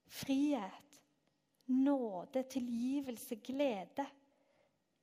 frihet, 0.07 1.02
nåde, 1.66 2.42
tilgivelse, 2.50 3.37
glede. 3.37 4.07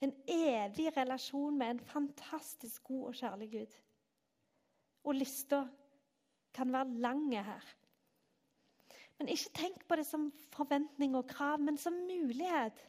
En 0.04 0.12
evig 0.28 0.90
relasjon 0.98 1.58
med 1.58 1.72
en 1.72 1.80
fantastisk 1.80 2.84
god 2.84 3.08
og 3.12 3.16
kjærlig 3.16 3.52
Gud. 3.52 3.78
Og 5.04 5.16
lista 5.16 5.64
kan 6.54 6.74
være 6.74 7.00
lang 7.04 7.30
her. 7.32 7.64
Men 9.18 9.30
ikke 9.32 9.54
tenk 9.56 9.86
på 9.88 9.96
det 9.96 10.06
som 10.08 10.32
forventning 10.52 11.16
og 11.16 11.28
krav, 11.30 11.60
men 11.60 11.78
som 11.78 11.94
mulighet. 11.94 12.82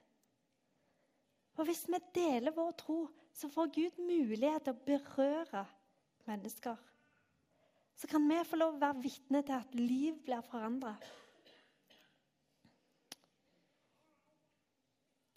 For 1.55 1.65
hvis 1.69 1.85
vi 1.89 2.01
deler 2.15 2.55
vår 2.55 2.73
tro, 2.81 2.99
så 3.35 3.49
får 3.49 3.71
Gud 3.75 4.01
mulighet 4.03 4.67
til 4.67 4.75
å 4.75 4.85
berøre 4.87 5.65
mennesker. 6.27 6.77
Så 7.97 8.09
kan 8.11 8.25
vi 8.29 8.41
få 8.47 8.59
lov 8.59 8.77
å 8.77 8.83
være 8.83 9.03
vitne 9.05 9.43
til 9.47 9.57
at 9.57 9.77
liv 9.79 10.19
blir 10.27 10.43
forandra. 10.49 10.95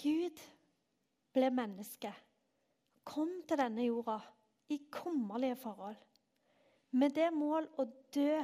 Gud 0.02 0.41
ble 1.34 1.50
menneske, 1.54 2.12
kom 3.08 3.32
til 3.48 3.60
denne 3.60 3.86
jorda 3.88 4.20
i 4.74 4.80
kummerlige 4.91 5.58
forhold, 5.62 5.98
med 6.91 7.13
det 7.15 7.30
mål 7.34 7.70
å 7.78 7.86
dø 8.13 8.41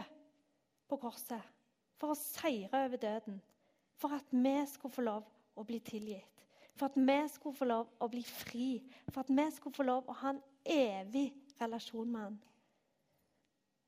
på 0.90 1.00
korset 1.02 1.54
for 2.02 2.14
å 2.14 2.20
seire 2.20 2.86
over 2.86 3.00
døden. 3.00 3.42
For 3.96 4.12
at 4.18 4.34
vi 4.34 4.56
skulle 4.68 4.94
få 4.94 5.06
lov 5.06 5.28
å 5.56 5.64
bli 5.68 5.80
tilgitt. 5.86 6.42
For 6.76 6.90
at 6.90 6.98
vi 6.98 7.20
skulle 7.32 7.56
få 7.56 7.68
lov 7.70 7.92
å 8.02 8.10
bli 8.12 8.24
fri. 8.26 8.68
For 9.12 9.22
at 9.24 9.30
vi 9.32 9.46
skulle 9.56 9.78
få 9.78 9.86
lov 9.88 10.10
å 10.10 10.18
ha 10.24 10.34
en 10.34 10.42
evig 10.66 11.30
relasjon 11.62 12.10
med 12.10 12.26
Han. 12.26 12.40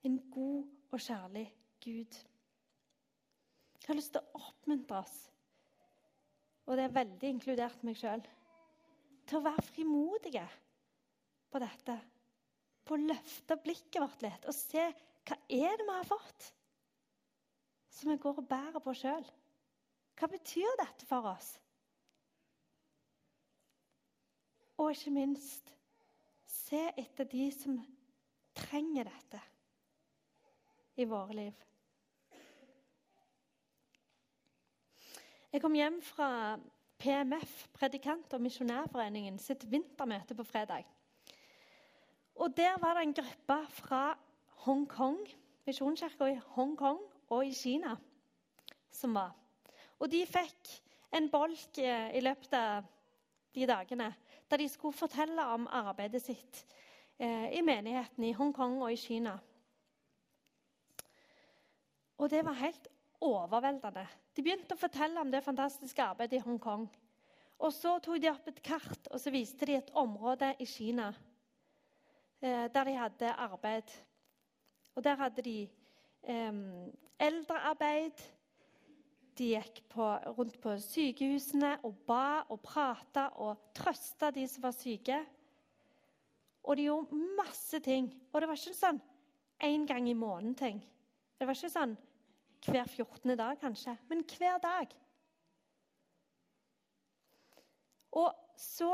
En 0.06 0.18
god 0.32 0.66
og 0.94 1.02
kjærlig 1.02 1.46
Gud. 1.84 2.18
Jeg 3.82 3.88
har 3.88 3.98
lyst 3.98 4.14
til 4.16 4.22
å 4.22 4.42
oppmuntre 4.42 5.00
oss, 5.02 5.16
og 6.66 6.78
det 6.78 6.86
er 6.88 6.94
veldig 6.96 7.32
inkludert 7.36 7.84
meg 7.86 7.98
sjøl, 8.00 8.22
til 9.26 9.40
å 9.40 9.46
være 9.46 9.66
frimodige 9.70 10.46
på 11.54 11.62
dette. 11.62 11.96
På 12.86 12.98
å 12.98 13.02
løfte 13.02 13.58
blikket 13.62 14.02
vårt 14.02 14.22
litt 14.26 14.46
og 14.46 14.54
se 14.54 14.86
hva 15.26 15.38
er 15.50 15.74
det 15.74 15.88
vi 15.88 15.94
har 15.94 16.06
fått 16.06 16.52
som 17.96 18.12
vi 18.12 18.18
går 18.22 18.42
og 18.42 18.50
bærer 18.50 18.84
på 18.84 18.94
sjøl. 18.98 19.26
Hva 20.20 20.30
betyr 20.32 20.78
dette 20.82 21.08
for 21.10 21.32
oss? 21.32 21.56
Og 24.78 24.92
ikke 24.92 25.16
minst 25.16 25.72
se 26.52 26.82
etter 26.94 27.28
de 27.32 27.50
som 27.56 27.80
trenger 28.56 29.08
dette 29.08 29.42
i 30.96 31.06
våre 31.06 31.36
liv. 31.36 31.54
Jeg 35.52 35.62
kom 35.62 35.76
hjem 35.76 36.02
fra 36.04 36.58
PMF, 37.00 37.68
Predikant- 37.74 38.34
og 38.34 38.42
misjonærforeningen, 38.42 39.40
sitt 39.40 39.64
vintermøte 39.72 40.36
på 40.36 40.44
fredag. 40.44 40.86
Og 42.36 42.58
Der 42.58 42.80
var 42.82 42.94
det 42.94 43.04
en 43.04 43.14
gruppe 43.14 43.72
fra 43.72 44.18
Hongkong, 44.66 45.28
misjonskirka 45.66 46.26
i 46.26 46.42
Hongkong 46.56 47.00
og 47.30 47.46
i 47.46 47.54
Kina 47.54 47.96
som 48.92 49.16
var. 49.16 49.32
Og 50.00 50.12
de 50.12 50.26
fikk 50.28 50.72
en 51.16 51.30
bolk 51.32 51.80
eh, 51.80 52.16
i 52.18 52.24
løpet 52.24 52.54
av 52.58 52.88
de 53.56 53.68
dagene 53.68 54.12
da 54.50 54.58
de 54.60 54.68
skulle 54.70 54.94
fortelle 54.94 55.46
om 55.56 55.68
arbeidet 55.72 56.22
sitt 56.22 56.66
eh, 57.18 57.56
i 57.56 57.62
menigheten 57.66 58.24
i 58.28 58.34
Hongkong 58.36 58.82
og 58.84 58.92
i 58.92 59.00
Kina. 59.00 59.38
Og 62.18 62.30
det 62.32 62.46
var 62.46 62.60
helt 62.60 62.88
overveldende. 63.24 64.06
De 64.36 64.44
begynte 64.44 64.76
å 64.76 64.80
fortelle 64.80 65.22
om 65.22 65.32
det 65.32 65.44
fantastiske 65.44 66.04
arbeidet 66.04 66.40
i 66.40 66.46
Hongkong. 66.46 66.88
Og 67.60 67.74
Så 67.74 67.98
tok 68.04 68.20
de 68.22 68.30
opp 68.32 68.48
et 68.52 68.62
kart 68.64 69.10
og 69.12 69.20
så 69.20 69.32
viste 69.32 69.68
de 69.68 69.78
et 69.78 69.92
område 69.96 70.52
i 70.60 70.68
Kina 70.68 71.14
eh, 72.42 72.68
der 72.72 72.84
de 72.84 72.96
hadde 73.00 73.34
arbeid. 73.48 73.92
Og 74.96 75.04
Der 75.04 75.16
hadde 75.20 75.42
de 75.42 75.60
eh, 76.24 76.64
eldrearbeid. 77.20 78.24
De 79.36 79.50
gikk 79.52 79.82
på, 79.92 80.04
rundt 80.38 80.60
på 80.64 80.78
sykehusene 80.80 81.74
og 81.84 81.96
ba 82.08 82.46
og 82.48 82.62
prata 82.64 83.28
og 83.44 83.72
trøsta 83.76 84.32
de 84.32 84.46
som 84.48 84.64
var 84.64 84.76
syke. 84.76 85.18
Og 86.64 86.78
de 86.78 86.88
gjorde 86.88 87.20
masse 87.36 87.80
ting. 87.84 88.08
Og 88.32 88.42
det 88.42 88.48
var 88.48 88.60
ikke 88.60 88.78
sånn 88.78 89.02
én 89.64 89.84
gang 89.88 90.08
i 90.08 90.16
måneden-ting. 90.16 90.80
Det 91.38 91.48
var 91.48 91.58
ikke 91.58 91.72
sånn 91.74 91.96
hver 92.66 92.88
14. 92.88 93.36
dag, 93.38 93.60
kanskje, 93.62 93.94
men 94.10 94.24
hver 94.26 94.58
dag. 94.64 94.94
Og 98.16 98.32
så 98.58 98.90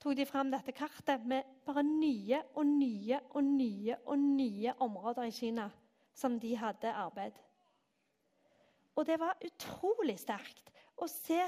tok 0.00 0.16
de 0.16 0.26
fram 0.28 0.52
dette 0.52 0.72
kartet 0.72 1.26
med 1.28 1.48
bare 1.66 1.82
nye 1.84 2.40
og 2.54 2.64
nye 2.66 3.20
og 3.34 3.44
nye 3.44 3.98
og 4.06 4.18
nye 4.22 4.74
områder 4.80 5.28
i 5.28 5.34
Kina 5.34 5.66
som 6.16 6.38
de 6.40 6.54
hadde 6.56 6.92
arbeid. 6.94 7.36
Og 8.96 9.06
det 9.06 9.18
var 9.20 9.38
utrolig 9.44 10.18
sterkt 10.20 10.70
å 11.00 11.08
se 11.10 11.40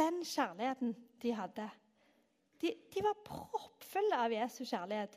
den 0.00 0.20
kjærligheten 0.24 0.94
de 1.20 1.32
hadde. 1.36 1.66
De, 2.60 2.72
de 2.92 3.02
var 3.04 3.18
proppfulle 3.24 4.20
av 4.26 4.32
Jesu 4.32 4.62
kjærlighet. 4.64 5.16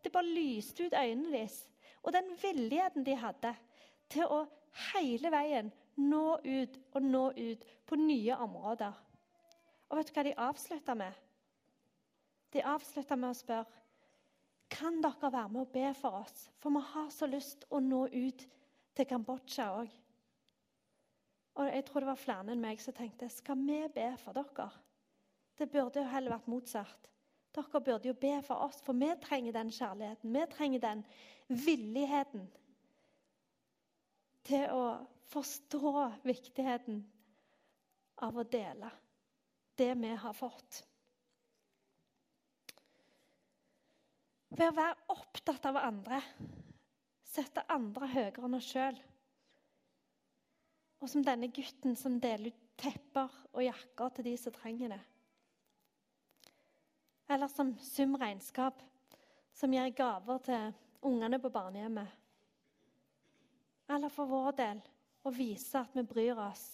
Det 0.00 0.12
bare 0.12 0.34
lyste 0.34 0.86
ut 0.86 0.96
øynene 0.96 1.32
deres. 1.34 1.60
Og 2.02 2.12
den 2.12 2.30
villigheten 2.42 3.04
de 3.04 3.16
hadde 3.18 3.52
til 4.10 4.26
å 4.26 4.44
hele 4.90 5.30
veien 5.32 5.70
nå 6.00 6.38
ut 6.44 6.78
og 6.94 7.02
nå 7.04 7.24
ut 7.36 7.66
på 7.86 7.98
nye 8.00 8.36
områder. 8.40 8.94
Og 9.90 9.98
vet 9.98 10.08
du 10.08 10.16
hva 10.16 10.24
de 10.24 10.38
avslutta 10.46 10.96
med? 10.96 11.12
De 12.50 12.62
avslutta 12.66 13.18
med 13.18 13.30
å 13.30 13.38
spørre 13.38 13.80
kan 14.70 15.00
dere 15.02 15.32
være 15.32 15.50
med 15.50 15.64
og 15.64 15.72
be 15.74 15.88
for 15.98 16.20
oss. 16.22 16.46
For 16.62 16.70
vi 16.70 16.82
har 16.92 17.08
så 17.10 17.26
lyst 17.26 17.66
å 17.74 17.80
nå 17.82 18.04
ut 18.06 18.46
til 18.94 19.08
Kambodsja 19.10 19.66
òg. 19.80 19.90
Og 21.58 21.66
jeg 21.66 21.84
tror 21.86 22.04
det 22.04 22.10
var 22.12 22.20
flere 22.20 22.54
enn 22.54 22.62
meg 22.62 22.80
som 22.80 22.94
tenkte 22.96 23.28
skal 23.32 23.58
vi 23.66 23.82
be 23.92 24.06
for 24.22 24.36
dere? 24.36 24.68
Det 25.58 25.68
burde 25.68 26.00
jo 26.00 26.08
heller 26.08 26.36
vært 26.36 26.48
motsatt. 26.48 27.10
Dere 27.54 27.80
burde 27.82 28.08
jo 28.08 28.14
be 28.14 28.36
for 28.46 28.62
oss, 28.66 28.78
for 28.86 28.94
vi 28.94 29.10
trenger 29.22 29.56
den 29.56 29.72
kjærligheten. 29.74 30.34
Vi 30.34 30.46
trenger 30.52 30.82
den 30.84 31.04
villigheten 31.48 32.46
til 34.46 34.68
å 34.74 34.84
forstå 35.30 36.06
viktigheten 36.26 37.02
av 38.26 38.38
å 38.38 38.46
dele 38.46 38.90
det 39.80 39.92
vi 39.98 40.14
har 40.22 40.36
fått. 40.36 40.82
Ved 44.50 44.66
å 44.66 44.76
være 44.76 45.14
opptatt 45.14 45.66
av 45.70 45.78
andre, 45.78 46.18
sette 47.30 47.64
andre 47.70 48.08
høyere 48.10 48.44
enn 48.46 48.58
oss 48.58 48.66
sjøl. 48.66 48.98
Og 51.00 51.08
som 51.08 51.24
denne 51.24 51.48
gutten 51.54 51.94
som 51.96 52.18
deler 52.20 52.50
ut 52.50 52.66
tepper 52.80 53.30
og 53.52 53.62
jakker 53.64 54.12
til 54.16 54.26
de 54.26 54.34
som 54.40 54.54
trenger 54.56 54.94
det. 54.96 55.00
Eller 57.30 57.48
som 57.48 57.70
Sum 57.78 58.16
Regnskap, 58.18 58.82
som 59.54 59.74
gir 59.74 59.92
gaver 59.94 60.42
til 60.42 60.72
ungene 61.06 61.38
på 61.38 61.52
barnehjemmet. 61.54 62.18
Eller 63.90 64.10
for 64.10 64.30
vår 64.30 64.52
del 64.58 64.82
å 65.26 65.32
vise 65.34 65.78
at 65.78 65.94
vi 65.94 66.02
bryr 66.06 66.38
oss 66.42 66.66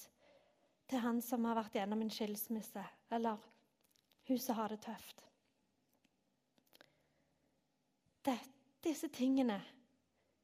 til 0.88 1.02
han 1.02 1.20
som 1.22 1.44
har 1.44 1.59
vært 1.61 1.76
gjennom 1.76 2.02
en 2.04 2.12
skilsmisse, 2.12 2.82
eller 3.12 3.42
hun 4.28 4.40
som 4.40 4.57
har 4.57 4.72
det 4.72 4.80
tøft. 4.86 5.26
disse 8.86 9.09
tingene 9.09 9.59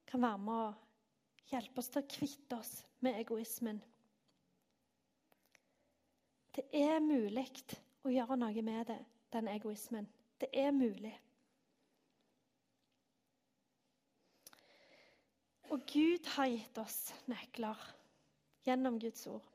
kan 0.05 0.23
være 0.23 0.39
med 0.43 0.55
å 0.55 1.53
hjelpe 1.53 1.81
oss 1.81 1.91
til 1.93 2.03
å 2.03 2.11
kvitte 2.11 2.59
oss 2.59 2.73
med 3.05 3.19
egoismen. 3.21 3.79
Det 6.53 6.67
er 6.77 6.99
mulig 7.01 7.47
å 8.05 8.13
gjøre 8.13 8.37
noe 8.37 8.65
med 8.67 8.91
det, 8.91 8.99
den 9.33 9.49
egoismen. 9.49 10.09
Det 10.41 10.49
er 10.53 10.71
mulig. 10.71 11.15
Og 15.73 15.81
Gud 15.89 16.27
har 16.35 16.51
gitt 16.53 16.79
oss 16.83 17.15
nøkler 17.31 17.79
gjennom 18.67 18.99
Guds 19.01 19.25
ord. 19.31 19.47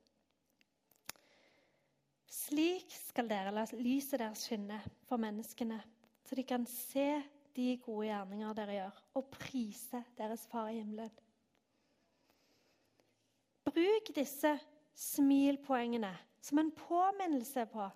Slik 2.26 2.94
skal 2.96 3.28
dere 3.30 3.52
la 3.54 3.66
lyset 3.76 4.22
deres 4.22 4.46
skinne 4.48 4.80
for 5.08 5.22
menneskene, 5.22 5.78
så 6.26 6.36
de 6.38 6.46
kan 6.48 6.66
se 6.70 7.10
de 7.58 7.76
gode 7.84 8.08
gjerninger 8.08 8.58
dere 8.58 8.76
gjør, 8.78 9.00
og 9.20 9.30
prise 9.34 10.04
deres 10.18 10.46
Far 10.50 10.72
i 10.72 10.80
himmelen. 10.80 11.12
Bruk 13.68 14.10
disse 14.16 14.56
smilpoengene 14.98 16.14
som 16.42 16.62
en 16.62 16.72
påminnelse 16.72 17.66
på 17.70 17.90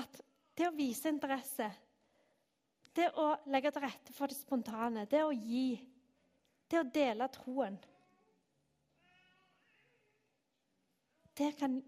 at 0.00 0.20
det 0.54 0.68
å 0.68 0.76
vise 0.76 1.10
interesse, 1.10 1.70
det 2.94 3.08
å 3.18 3.32
legge 3.50 3.72
til 3.74 3.82
rette 3.82 4.14
for 4.14 4.30
det 4.30 4.38
spontane, 4.38 5.06
det 5.10 5.24
å 5.26 5.32
gi, 5.34 5.80
det 6.70 6.80
å 6.80 6.88
dele 6.94 7.28
troen 7.34 7.78
Det 11.34 11.48
kan 11.58 11.80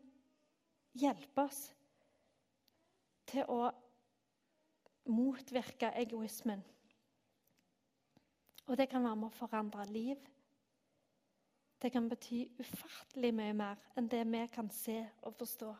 hjelpe 0.99 1.45
oss 1.47 1.61
til 3.31 3.47
å 3.47 3.69
motvirke 5.07 5.93
egoismen. 6.03 6.65
Og 8.67 8.75
det 8.75 8.89
kan 8.91 9.07
være 9.07 9.21
med 9.21 9.29
å 9.29 9.37
forandre 9.37 9.87
liv. 9.87 10.19
Det 11.79 11.93
kan 11.95 12.09
bety 12.11 12.41
ufattelig 12.59 13.31
mye 13.39 13.55
mer 13.55 13.85
enn 13.95 14.09
det 14.11 14.25
vi 14.27 14.43
kan 14.51 14.71
se 14.75 14.99
og 15.23 15.37
forstå. 15.39 15.71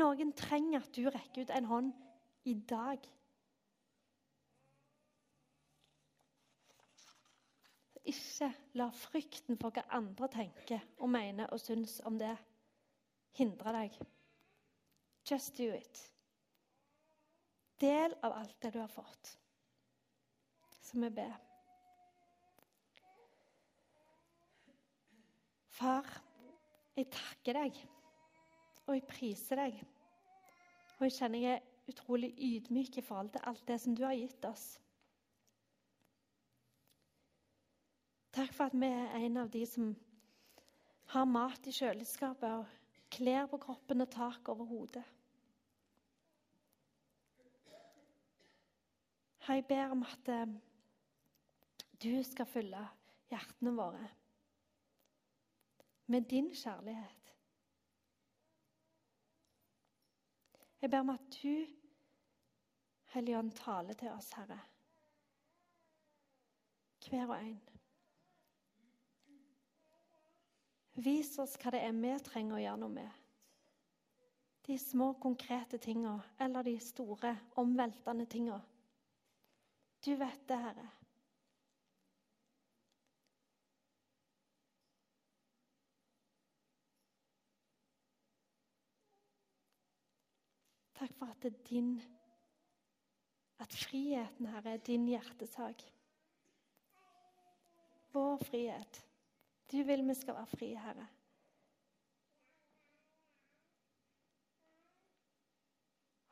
Noen 0.00 0.32
trenger 0.36 0.80
at 0.80 0.94
du 0.96 1.04
rekker 1.10 1.44
ut 1.44 1.52
en 1.52 1.68
hånd 1.68 1.90
i 2.48 2.54
dag. 2.68 3.04
Ikke 8.08 8.48
la 8.80 8.88
frykten 8.96 9.60
for 9.60 9.74
hva 9.74 9.84
andre 9.94 10.28
tenker 10.32 10.80
og 10.98 11.12
mener 11.12 11.52
og 11.54 11.60
syns 11.62 12.00
om 12.08 12.16
det, 12.18 12.34
hindre 13.38 13.76
deg. 13.76 14.00
Just 15.28 15.54
do 15.60 15.68
it. 15.70 16.02
Del 17.82 18.16
av 18.22 18.34
alt 18.40 18.58
det 18.62 18.72
du 18.74 18.80
har 18.80 18.90
fått. 18.90 19.36
Så 20.82 20.98
vi 20.98 21.10
ber. 21.14 21.38
Far, 25.72 26.06
jeg 26.94 27.08
takker 27.10 27.56
deg, 27.56 27.78
og 28.86 28.94
jeg 28.96 29.06
priser 29.08 29.60
deg. 29.62 29.82
Og 30.98 31.06
jeg 31.06 31.16
kjenner 31.18 31.44
jeg 31.44 31.58
er 31.58 31.92
utrolig 31.92 32.32
ydmyk 32.38 32.98
i 32.98 33.04
forhold 33.04 33.32
til 33.34 33.44
alt 33.50 33.66
det 33.68 33.80
som 33.80 33.96
du 33.96 34.04
har 34.06 34.16
gitt 34.18 34.44
oss. 34.48 34.66
Takk 38.32 38.54
for 38.56 38.70
at 38.70 38.76
vi 38.78 38.88
er 38.88 39.26
en 39.26 39.42
av 39.42 39.50
de 39.52 39.64
som 39.68 39.90
har 41.12 41.26
mat 41.28 41.66
i 41.68 41.74
kjøleskapet 41.76 42.48
og 42.62 43.10
klær 43.12 43.50
på 43.50 43.60
kroppen 43.60 44.04
og 44.04 44.10
tak 44.10 44.48
over 44.48 44.64
hodet. 44.64 45.04
Jeg 49.48 49.66
ber 49.68 49.90
om 49.92 50.04
at 50.06 50.28
eh, 50.30 50.54
du 52.02 52.22
skal 52.24 52.46
fylle 52.46 52.80
hjertene 53.30 53.72
våre 53.74 54.06
med 56.06 56.28
din 56.30 56.48
kjærlighet. 56.54 57.21
Jeg 60.82 60.90
ber 60.90 60.98
om 60.98 61.10
at 61.10 61.36
du, 61.42 61.66
Hellige 63.12 63.38
Ånd, 63.38 63.52
taler 63.54 63.94
til 63.94 64.10
oss, 64.10 64.32
Herre. 64.34 64.58
Hver 67.06 67.28
og 67.28 67.36
en. 67.38 67.60
Vis 71.06 71.30
oss 71.38 71.54
hva 71.60 71.70
det 71.74 71.84
er 71.86 71.94
vi 71.94 72.16
trenger 72.26 72.58
å 72.58 72.62
gjøre 72.64 72.80
noe 72.82 72.94
med. 72.96 73.20
De 74.66 74.78
små, 74.78 75.12
konkrete 75.22 75.78
tinga 75.82 76.16
eller 76.42 76.66
de 76.66 76.74
store, 76.82 77.36
omveltende 77.62 78.26
tinga. 78.26 78.58
Du 80.02 80.12
vet 80.18 80.48
det, 80.48 80.58
Herre. 80.66 80.88
Takk 91.02 91.14
for 91.18 91.26
at 91.26 91.42
det 91.42 91.52
er 91.52 91.62
din 91.66 92.02
At 93.58 93.72
friheten, 93.74 94.46
Herre, 94.46 94.70
er 94.70 94.76
din 94.76 95.06
hjertesak. 95.06 95.82
Vår 98.12 98.36
frihet. 98.36 99.06
Du 99.72 99.82
vil 99.82 100.08
vi 100.08 100.14
skal 100.14 100.34
være 100.34 100.46
frie, 100.46 100.78
Herre. 100.78 101.06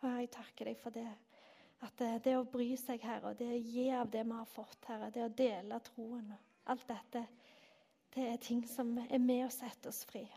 Og 0.01 0.21
jeg 0.21 0.31
takker 0.31 0.71
deg 0.71 0.79
for 0.79 0.95
det. 0.95 1.09
At 1.81 1.99
det, 1.99 2.13
det 2.25 2.37
å 2.39 2.47
bry 2.47 2.69
seg, 2.79 3.03
Herre, 3.03 3.33
og 3.33 3.39
det 3.39 3.49
å 3.51 3.59
gi 3.59 3.89
av 3.91 4.11
det 4.11 4.23
vi 4.27 4.37
har 4.39 4.53
fått, 4.55 4.85
Herre, 4.87 5.11
det 5.11 5.25
å 5.27 5.35
dele 5.43 5.81
troen 5.91 6.31
og 6.37 6.71
Alt 6.71 6.87
dette, 6.87 7.25
det 8.15 8.29
er 8.31 8.39
ting 8.39 8.63
som 8.69 8.95
er 9.09 9.19
med 9.19 9.49
å 9.49 9.51
sette 9.51 9.91
oss 9.91 10.05
fri. 10.07 10.29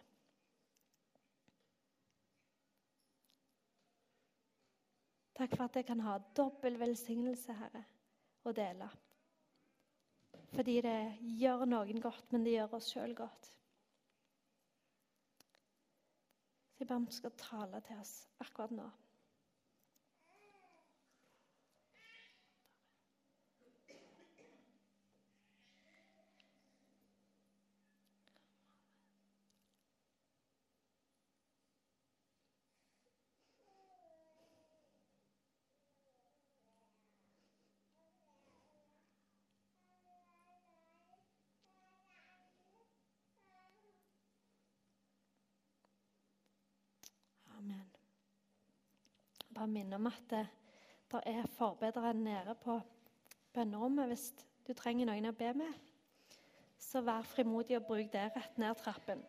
Takk 5.33 5.55
for 5.57 5.65
at 5.65 5.79
jeg 5.79 5.87
kan 5.87 6.03
ha 6.05 6.19
dobbel 6.37 6.77
velsignelse, 6.77 7.55
Herre, 7.57 7.81
å 8.45 8.53
dele. 8.53 8.89
Fordi 10.53 10.75
det 10.85 10.97
gjør 11.41 11.65
noen 11.65 12.01
godt, 12.01 12.27
men 12.33 12.45
det 12.45 12.53
gjør 12.53 12.75
oss 12.77 12.91
sjøl 12.93 13.15
godt. 13.17 13.49
Så 16.73 16.85
jeg 16.85 17.05
du 17.07 17.15
skal 17.15 17.33
tale 17.39 17.81
til 17.85 17.97
oss 18.01 18.13
akkurat 18.43 18.73
nå. 18.75 18.85
Amen. 47.63 47.83
Bare 49.55 49.69
minne 49.71 49.95
om 49.95 50.07
at 50.09 50.23
det, 50.29 50.47
det 51.11 51.21
er 51.31 51.45
forbedrere 51.55 52.13
nede 52.13 52.55
på 52.59 52.75
bønnerommet 53.53 54.09
hvis 54.09 54.25
du 54.67 54.73
trenger 54.75 55.07
noen 55.07 55.29
å 55.29 55.35
be 55.37 55.53
med. 55.55 55.77
Så 56.75 56.99
vær 57.07 57.23
frimodig 57.23 57.77
og 57.77 57.85
bruk 57.87 58.09
det 58.11 58.25
rett 58.35 58.59
ned 58.59 58.75
trappen. 58.81 59.21